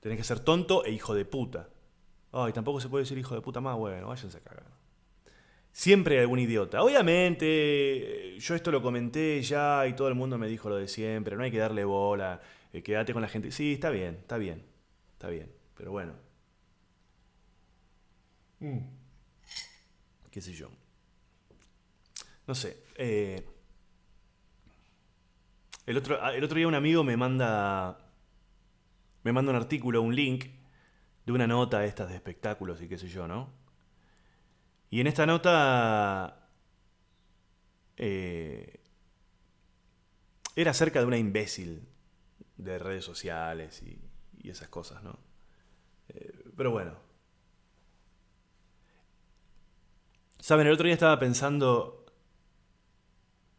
[0.00, 1.68] Tenés que ser tonto e hijo de puta.
[2.32, 3.76] Ay, tampoco se puede decir hijo de puta más.
[3.76, 4.74] Bueno, váyanse a cagar.
[5.72, 6.82] Siempre hay algún idiota.
[6.82, 11.36] Obviamente, yo esto lo comenté ya y todo el mundo me dijo lo de siempre,
[11.36, 12.40] no hay que darle bola,
[12.72, 13.50] eh, quédate con la gente.
[13.50, 14.62] Sí, está bien, está bien,
[15.14, 16.12] está bien, pero bueno.
[18.60, 18.78] Mm.
[20.30, 20.70] qué sé yo.
[22.46, 22.84] No sé.
[22.96, 23.42] Eh,
[25.86, 27.98] el, otro, ah, el otro día un amigo me manda.
[29.22, 30.46] Me manda un artículo, un link
[31.24, 33.52] de una nota de estas de espectáculos y qué sé yo, ¿no?
[34.90, 36.48] Y en esta nota.
[37.96, 38.80] Eh,
[40.56, 41.88] era acerca de una imbécil
[42.56, 44.00] de redes sociales y,
[44.48, 45.18] esas cosas, ¿no?
[46.08, 46.96] Eh, pero bueno.
[50.38, 52.04] Saben, el otro día estaba pensando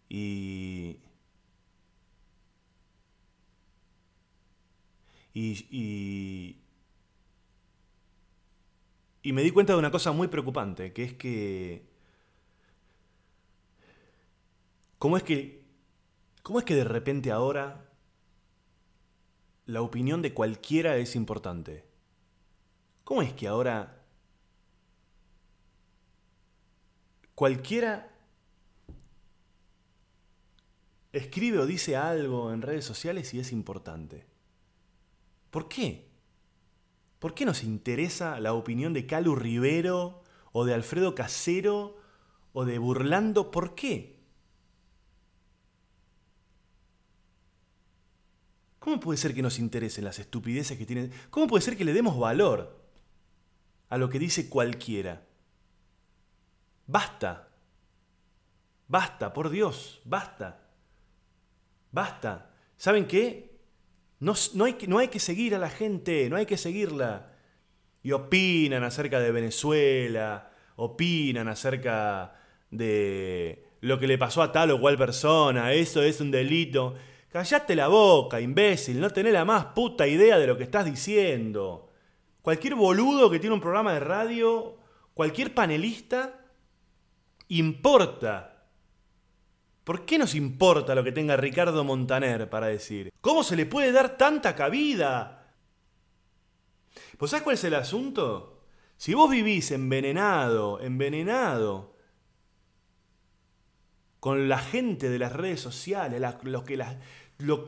[0.08, 1.00] y...
[5.36, 6.58] Y,
[9.22, 11.86] y, me di cuenta de una cosa muy preocupante, que es que...
[14.98, 15.66] ¿Cómo es que...
[16.42, 17.90] ¿Cómo es que de repente ahora
[19.66, 21.84] la opinión de cualquiera es importante?
[23.04, 24.06] ¿Cómo es que ahora
[27.34, 28.10] cualquiera
[31.12, 34.35] escribe o dice algo en redes sociales y es importante?
[35.56, 36.12] ¿Por qué?
[37.18, 41.96] ¿Por qué nos interesa la opinión de Calu Rivero o de Alfredo Casero
[42.52, 43.52] o de Burlando?
[43.52, 44.20] ¿Por qué?
[48.80, 51.14] ¿Cómo puede ser que nos interesen las estupideces que tienen?
[51.30, 52.84] ¿Cómo puede ser que le demos valor
[53.88, 55.26] a lo que dice cualquiera?
[56.86, 57.48] Basta.
[58.90, 60.68] Basta, por Dios, basta.
[61.94, 62.52] Basta.
[62.76, 63.55] ¿Saben qué?
[64.20, 67.34] No, no, hay que, no hay que seguir a la gente, no hay que seguirla.
[68.02, 72.36] Y opinan acerca de Venezuela, opinan acerca
[72.70, 76.96] de lo que le pasó a tal o cual persona, eso es un delito.
[77.30, 81.92] Callate la boca, imbécil, no tenés la más puta idea de lo que estás diciendo.
[82.42, 84.78] Cualquier boludo que tiene un programa de radio,
[85.14, 86.46] cualquier panelista,
[87.50, 88.55] importa.
[89.86, 93.14] ¿Por qué nos importa lo que tenga Ricardo Montaner para decir?
[93.22, 95.54] ¿Cómo se le puede dar tanta cabida?
[97.20, 98.64] ¿Pues sabes cuál es el asunto?
[98.98, 101.96] Si vos vivís envenenado, envenenado,
[104.20, 106.98] con la gente de las redes sociales, lo que las,
[107.38, 107.66] lo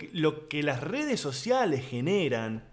[0.47, 2.71] que, las redes sociales generan,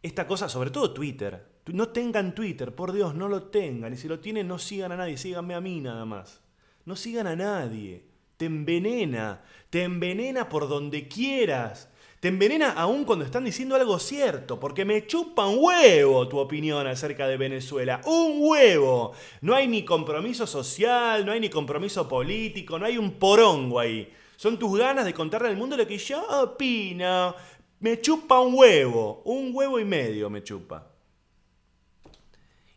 [0.00, 1.56] esta cosa, sobre todo Twitter.
[1.66, 3.92] No tengan Twitter, por Dios, no lo tengan.
[3.92, 6.40] Y si lo tienen, no sigan a nadie, síganme a mí nada más.
[6.84, 8.15] No sigan a nadie.
[8.36, 11.88] Te envenena, te envenena por donde quieras.
[12.20, 16.86] Te envenena aún cuando están diciendo algo cierto, porque me chupa un huevo tu opinión
[16.86, 18.00] acerca de Venezuela.
[18.04, 19.12] Un huevo.
[19.42, 24.12] No hay ni compromiso social, no hay ni compromiso político, no hay un porongo ahí.
[24.36, 27.34] Son tus ganas de contarle al mundo lo que yo opino.
[27.80, 30.90] Me chupa un huevo, un huevo y medio me chupa.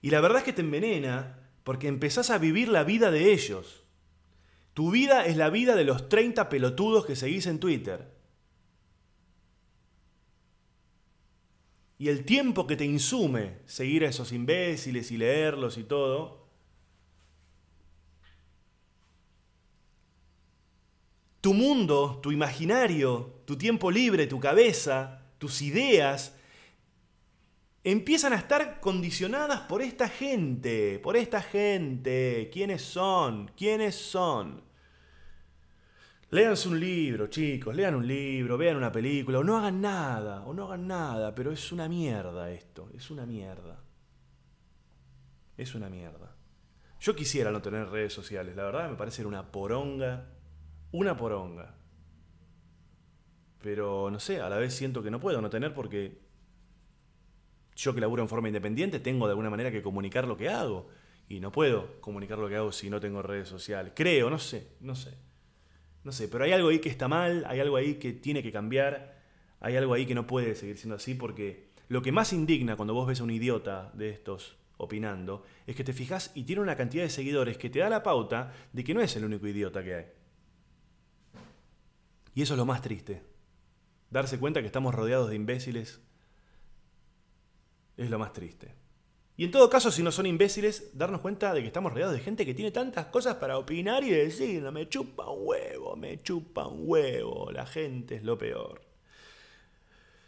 [0.02, 3.84] Y la verdad es que te envenena porque empezás a vivir la vida de ellos.
[4.80, 8.08] Tu vida es la vida de los 30 pelotudos que seguís en Twitter.
[11.98, 16.48] Y el tiempo que te insume seguir a esos imbéciles y leerlos y todo,
[21.42, 26.38] tu mundo, tu imaginario, tu tiempo libre, tu cabeza, tus ideas,
[27.84, 32.50] empiezan a estar condicionadas por esta gente, por esta gente.
[32.54, 33.52] ¿Quiénes son?
[33.58, 34.69] ¿Quiénes son?
[36.32, 40.54] Léanse un libro, chicos, lean un libro, vean una película, o no hagan nada, o
[40.54, 43.84] no hagan nada, pero es una mierda esto, es una mierda.
[45.58, 46.36] Es una mierda.
[47.00, 50.40] Yo quisiera no tener redes sociales, la verdad me parece una poronga
[50.92, 51.76] una poronga.
[53.62, 56.22] Pero no sé, a la vez siento que no puedo no tener porque
[57.76, 60.88] yo que laburo en forma independiente tengo de alguna manera que comunicar lo que hago.
[61.28, 63.94] Y no puedo comunicar lo que hago si no tengo redes sociales.
[63.96, 65.29] Creo, no sé, no sé.
[66.04, 68.52] No sé, pero hay algo ahí que está mal, hay algo ahí que tiene que
[68.52, 69.20] cambiar,
[69.60, 72.94] hay algo ahí que no puede seguir siendo así porque lo que más indigna cuando
[72.94, 76.76] vos ves a un idiota de estos opinando es que te fijas y tiene una
[76.76, 79.84] cantidad de seguidores que te da la pauta de que no es el único idiota
[79.84, 80.06] que hay.
[82.34, 83.22] Y eso es lo más triste.
[84.10, 86.02] Darse cuenta que estamos rodeados de imbéciles
[87.98, 88.74] es lo más triste.
[89.40, 92.20] Y en todo caso, si no son imbéciles, darnos cuenta de que estamos rodeados de
[92.20, 96.68] gente que tiene tantas cosas para opinar y decir, me chupa un huevo, me chupa
[96.68, 98.82] un huevo, la gente es lo peor.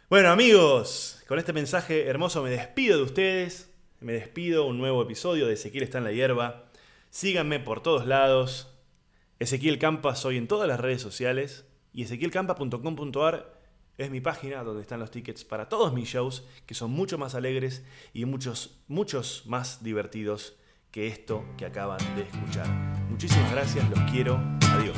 [0.08, 5.46] Bueno amigos, con este mensaje hermoso me despido de ustedes, me despido un nuevo episodio
[5.46, 6.70] de Ezequiel está en la hierba.
[7.10, 8.72] Síganme por todos lados.
[9.40, 11.66] Ezequiel Campa soy en todas las redes sociales.
[11.92, 13.51] Y ezequielcampa.com.ar
[13.98, 17.34] es mi página donde están los tickets para todos mis shows, que son mucho más
[17.34, 20.56] alegres y muchos, muchos más divertidos
[20.90, 22.68] que esto que acaban de escuchar.
[23.10, 24.40] Muchísimas gracias, los quiero,
[24.72, 24.96] adiós.